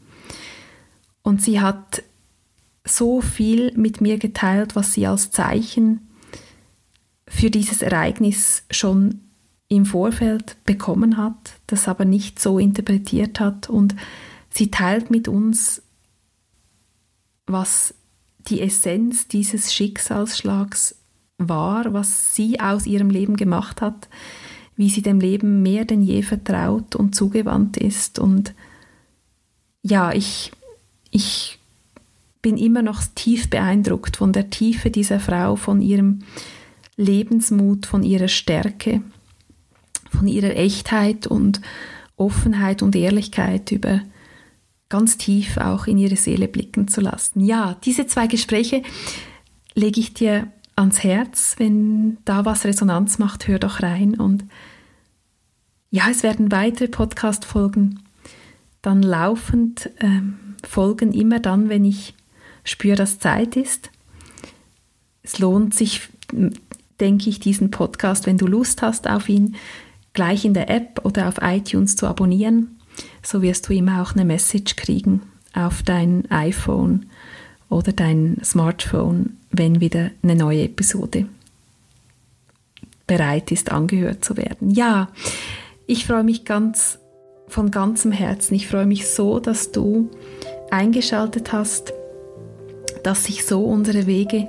Und 1.22 1.42
sie 1.42 1.62
hat 1.62 2.04
so 2.96 3.22
viel 3.22 3.72
mit 3.76 4.02
mir 4.02 4.18
geteilt, 4.18 4.76
was 4.76 4.94
sie 4.94 5.08
als 5.08 5.32
Zeichen 5.32 6.08
für 7.28 7.50
dieses 7.50 7.82
Ereignis 7.82 8.64
schon 8.70 9.22
im 9.68 9.86
Vorfeld 9.86 10.58
bekommen 10.66 11.16
hat, 11.16 11.54
das 11.68 11.88
aber 11.88 12.04
nicht 12.04 12.40
so 12.40 12.60
interpretiert 12.60 13.40
hat. 13.40 13.70
Und 13.70 13.96
sie 14.50 14.70
teilt 14.70 15.10
mit 15.10 15.30
uns, 15.30 15.82
was 17.48 17.94
die 18.48 18.60
Essenz 18.60 19.30
dieses 19.30 19.74
Schicksalsschlags 19.74 20.98
war, 21.38 21.94
was 21.94 22.36
sie 22.36 22.60
aus 22.60 22.86
ihrem 22.86 23.10
Leben 23.10 23.38
gemacht 23.38 23.82
hat, 23.82 24.10
wie 24.76 24.90
sie 24.90 25.02
dem 25.02 25.22
Leben 25.22 25.62
mehr 25.62 25.86
denn 25.86 26.02
je 26.02 26.22
vertraut 26.22 26.96
und 26.98 27.16
zugewandt 27.16 27.78
ist. 27.78 28.20
Und 28.20 28.54
ja, 29.84 30.12
ich, 30.12 30.52
ich 31.12 31.61
bin 32.42 32.58
immer 32.58 32.82
noch 32.82 33.04
tief 33.16 33.50
beeindruckt 33.50 34.18
von 34.18 34.34
der 34.34 34.50
Tiefe 34.50 34.90
dieser 34.90 35.20
Frau, 35.20 35.56
von 35.56 35.82
ihrem 35.82 36.20
Lebensmut, 36.98 37.86
von 37.86 38.04
ihrer 38.04 38.28
Stärke, 38.28 39.02
von 40.10 40.28
ihrer 40.28 40.56
Echtheit 40.56 41.28
und 41.28 41.62
Offenheit 42.18 42.82
und 42.82 42.96
Ehrlichkeit 42.96 43.72
über 43.72 44.02
ganz 44.90 45.18
tief 45.18 45.58
auch 45.58 45.88
in 45.88 45.98
ihre 45.98 46.18
Seele 46.18 46.48
blicken 46.48 46.88
zu 46.88 47.02
lassen. 47.02 47.42
Ja, 47.42 47.78
diese 47.84 48.08
zwei 48.08 48.28
Gespräche 48.28 48.84
lege 49.74 50.00
ich 50.00 50.14
dir 50.14 50.48
ans 50.76 51.04
Herz. 51.04 51.56
Wenn 51.58 52.18
da 52.26 52.46
was 52.46 52.66
Resonanz 52.66 53.18
macht, 53.18 53.48
hör 53.48 53.58
doch 53.58 53.82
rein. 53.82 54.16
Und 54.16 54.44
ja, 55.90 56.04
es 56.12 56.24
werden 56.24 56.52
weitere 56.52 56.88
Podcast-Folgen 56.88 58.00
dann 58.82 59.02
laufend 59.04 59.90
ähm, 60.00 60.56
folgen, 60.68 61.14
immer 61.14 61.40
dann, 61.40 61.70
wenn 61.70 61.86
ich 61.86 62.16
spür, 62.64 62.96
dass 62.96 63.20
Zeit 63.20 63.56
ist. 63.56 63.90
Es 65.24 65.40
lohnt 65.40 65.74
sich, 65.74 66.10
denke 67.00 67.30
ich, 67.30 67.40
diesen 67.40 67.72
Podcast, 67.72 68.26
wenn 68.26 68.38
du 68.38 68.48
Lust 68.48 68.82
hast 68.82 69.10
auf 69.10 69.30
ihn, 69.30 69.56
gleich 70.14 70.46
in 70.46 70.54
der 70.54 70.70
App 70.70 71.02
oder 71.04 71.28
auf 71.28 71.36
iTunes 71.42 71.96
zu 71.96 72.08
abonnieren. 72.08 72.80
So 73.24 73.42
wirst 73.42 73.70
du 73.70 73.74
immer 73.74 74.02
auch 74.02 74.14
eine 74.14 74.26
Message 74.26 74.76
kriegen 74.76 75.22
auf 75.54 75.84
dein 75.84 76.30
iPhone 76.32 77.08
oder 77.70 77.94
dein 77.94 78.38
Smartphone, 78.44 79.38
wenn 79.50 79.80
wieder 79.80 80.12
eine 80.24 80.36
neue 80.36 80.64
Episode 80.64 81.28
bereit 83.08 83.52
ist, 83.52 83.72
angehört 83.72 84.24
zu 84.24 84.38
werden. 84.38 84.72
Ja, 84.72 85.10
ich 85.88 86.06
freue 86.06 86.24
mich 86.24 86.46
ganz 86.46 87.00
von 87.48 87.72
ganzem 87.72 88.12
Herzen. 88.12 88.56
Ich 88.56 88.68
freue 88.68 88.86
mich 88.86 89.10
so, 89.10 89.40
dass 89.40 89.72
du 89.72 90.10
eingeschaltet 90.70 91.52
hast 91.52 91.94
dass 93.04 93.26
sich 93.26 93.46
so 93.46 93.64
unsere 93.64 94.08
Wege 94.08 94.48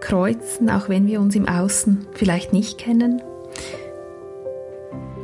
kreuzen, 0.00 0.70
auch 0.70 0.88
wenn 0.88 1.06
wir 1.06 1.20
uns 1.20 1.34
im 1.34 1.48
Außen 1.48 2.06
vielleicht 2.12 2.52
nicht 2.52 2.78
kennen 2.78 3.22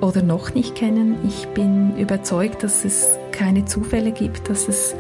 oder 0.01 0.23
noch 0.23 0.55
nicht 0.55 0.75
kennen. 0.75 1.17
Ich 1.27 1.47
bin 1.49 1.97
überzeugt, 1.97 2.63
dass 2.63 2.85
es 2.85 3.17
keine 3.31 3.65
Zufälle 3.65 4.13
gibt, 4.13 4.49
dass 4.49 4.69
es 4.69 4.95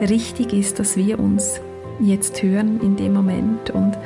richtig 0.00 0.52
ist, 0.52 0.78
dass 0.78 0.96
wir 0.96 1.18
uns 1.18 1.60
jetzt 2.00 2.42
hören 2.42 2.80
in 2.80 2.96
dem 2.96 3.12
Moment. 3.12 3.70
Und 3.70 3.96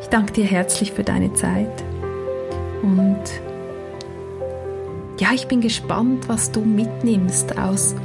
ich 0.00 0.08
danke 0.08 0.32
dir 0.32 0.44
herzlich 0.44 0.92
für 0.92 1.04
deine 1.04 1.32
Zeit. 1.34 1.84
Und 2.82 3.22
ja, 5.18 5.30
ich 5.34 5.48
bin 5.48 5.60
gespannt, 5.60 6.28
was 6.28 6.52
du 6.52 6.60
mitnimmst 6.60 7.58
aus 7.58 7.96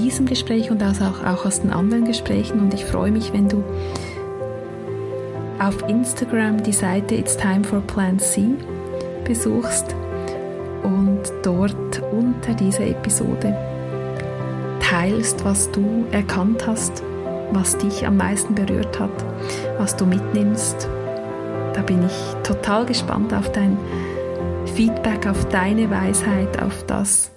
diesem 0.00 0.26
Gespräch 0.26 0.70
und 0.70 0.82
auch, 0.82 1.24
auch 1.24 1.44
aus 1.44 1.60
den 1.60 1.70
anderen 1.70 2.04
Gesprächen. 2.04 2.60
Und 2.60 2.74
ich 2.74 2.84
freue 2.84 3.10
mich, 3.10 3.32
wenn 3.32 3.48
du 3.48 3.62
auf 5.58 5.88
Instagram 5.88 6.62
die 6.62 6.72
Seite 6.72 7.14
It's 7.14 7.36
Time 7.36 7.64
for 7.64 7.80
Plan 7.80 8.18
C 8.18 8.44
besuchst 9.24 9.94
und 10.82 11.20
dort 11.42 12.02
unter 12.12 12.54
dieser 12.54 12.86
Episode 12.86 13.56
teilst, 14.80 15.44
was 15.44 15.70
du 15.70 16.04
erkannt 16.10 16.66
hast, 16.66 17.02
was 17.52 17.76
dich 17.76 18.06
am 18.06 18.16
meisten 18.16 18.54
berührt 18.54 18.98
hat, 18.98 19.10
was 19.78 19.94
du 19.96 20.06
mitnimmst. 20.06 20.88
Da 21.74 21.82
bin 21.82 22.04
ich 22.04 22.34
total 22.42 22.86
gespannt 22.86 23.34
auf 23.34 23.52
dein 23.52 23.76
Feedback, 24.74 25.26
auf 25.26 25.46
deine 25.48 25.90
Weisheit, 25.90 26.62
auf 26.62 26.84
das, 26.86 27.30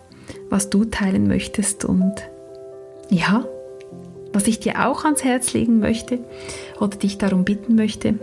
was 0.50 0.70
du 0.70 0.86
teilen 0.86 1.28
möchtest 1.28 1.84
und 1.84 2.14
ja, 3.10 3.46
was 4.32 4.48
ich 4.48 4.60
dir 4.60 4.88
auch 4.88 5.06
ans 5.06 5.24
Herz 5.24 5.54
legen 5.54 5.80
möchte 5.80 6.20
oder 6.80 6.98
dich 6.98 7.18
darum 7.18 7.46
bitten 7.46 7.76
möchte, 7.76 8.16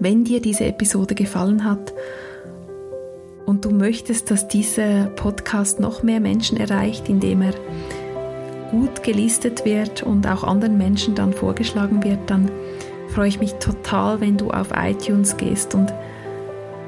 wenn 0.00 0.24
dir 0.24 0.40
diese 0.40 0.64
Episode 0.64 1.14
gefallen 1.14 1.64
hat 1.64 1.94
und 3.46 3.64
du 3.64 3.70
möchtest, 3.70 4.30
dass 4.30 4.48
dieser 4.48 5.06
Podcast 5.06 5.80
noch 5.80 6.02
mehr 6.02 6.20
Menschen 6.20 6.58
erreicht, 6.58 7.08
indem 7.08 7.42
er 7.42 7.54
gut 8.70 9.02
gelistet 9.02 9.64
wird 9.64 10.02
und 10.02 10.26
auch 10.26 10.44
anderen 10.44 10.76
Menschen 10.78 11.14
dann 11.14 11.32
vorgeschlagen 11.32 12.02
wird, 12.02 12.18
dann 12.28 12.50
freue 13.08 13.28
ich 13.28 13.40
mich 13.40 13.54
total, 13.54 14.20
wenn 14.20 14.36
du 14.36 14.50
auf 14.50 14.68
iTunes 14.74 15.36
gehst 15.36 15.74
und 15.74 15.92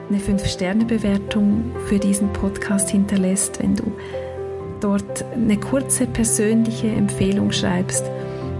eine 0.08 0.18
5-Sterne-Bewertung 0.18 1.72
für 1.86 1.98
diesen 1.98 2.32
Podcast 2.32 2.90
hinterlässt, 2.90 3.62
wenn 3.62 3.76
du 3.76 3.92
dort 4.80 5.24
eine 5.32 5.56
kurze 5.58 6.06
persönliche 6.06 6.88
Empfehlung 6.88 7.52
schreibst. 7.52 8.04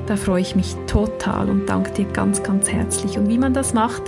Da 0.06 0.16
freue 0.16 0.40
ich 0.40 0.54
mich 0.54 0.76
total 0.86 1.50
und 1.50 1.68
danke 1.68 1.90
dir 1.90 2.04
ganz, 2.06 2.42
ganz 2.42 2.70
herzlich. 2.70 3.18
Und 3.18 3.28
wie 3.28 3.38
man 3.38 3.54
das 3.54 3.74
macht 3.74 4.02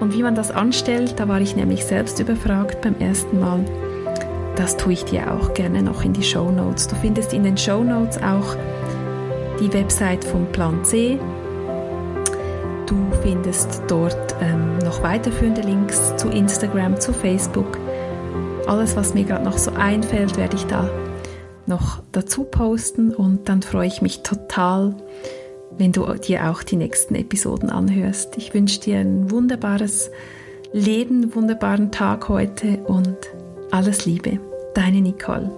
und 0.00 0.14
wie 0.14 0.22
man 0.22 0.34
das 0.34 0.50
anstellt, 0.50 1.14
da 1.18 1.28
war 1.28 1.40
ich 1.40 1.56
nämlich 1.56 1.84
selbst 1.84 2.20
überfragt 2.20 2.80
beim 2.82 2.96
ersten 3.00 3.40
Mal. 3.40 3.64
Das 4.54 4.76
tue 4.76 4.92
ich 4.92 5.04
dir 5.04 5.32
auch 5.32 5.54
gerne 5.54 5.82
noch 5.82 6.04
in 6.04 6.12
die 6.12 6.22
Show 6.22 6.50
Notes. 6.50 6.88
Du 6.88 6.96
findest 6.96 7.32
in 7.32 7.44
den 7.44 7.56
Show 7.56 7.82
Notes 7.82 8.18
auch 8.18 8.56
die 9.60 9.72
Website 9.72 10.24
vom 10.24 10.46
Plan 10.46 10.84
C. 10.84 11.18
Du 12.86 12.96
findest 13.22 13.82
dort 13.88 14.36
ähm, 14.40 14.78
noch 14.84 15.02
weiterführende 15.02 15.62
Links 15.62 16.16
zu 16.16 16.28
Instagram, 16.28 16.98
zu 17.00 17.12
Facebook 17.12 17.78
alles, 18.68 18.96
was 18.96 19.14
mir 19.14 19.24
gerade 19.24 19.44
noch 19.44 19.58
so 19.58 19.72
einfällt, 19.72 20.36
werde 20.36 20.56
ich 20.56 20.66
da 20.66 20.88
noch 21.66 22.02
dazu 22.12 22.44
posten 22.44 23.14
und 23.14 23.48
dann 23.48 23.62
freue 23.62 23.86
ich 23.86 24.02
mich 24.02 24.22
total, 24.22 24.94
wenn 25.76 25.92
du 25.92 26.12
dir 26.14 26.50
auch 26.50 26.62
die 26.62 26.76
nächsten 26.76 27.14
Episoden 27.14 27.70
anhörst. 27.70 28.36
Ich 28.36 28.54
wünsche 28.54 28.80
dir 28.80 28.98
ein 28.98 29.30
wunderbares 29.30 30.10
Leben, 30.72 31.34
wunderbaren 31.34 31.90
Tag 31.90 32.28
heute 32.28 32.78
und 32.84 33.16
alles 33.70 34.04
Liebe. 34.04 34.38
Deine 34.74 35.00
Nicole. 35.00 35.50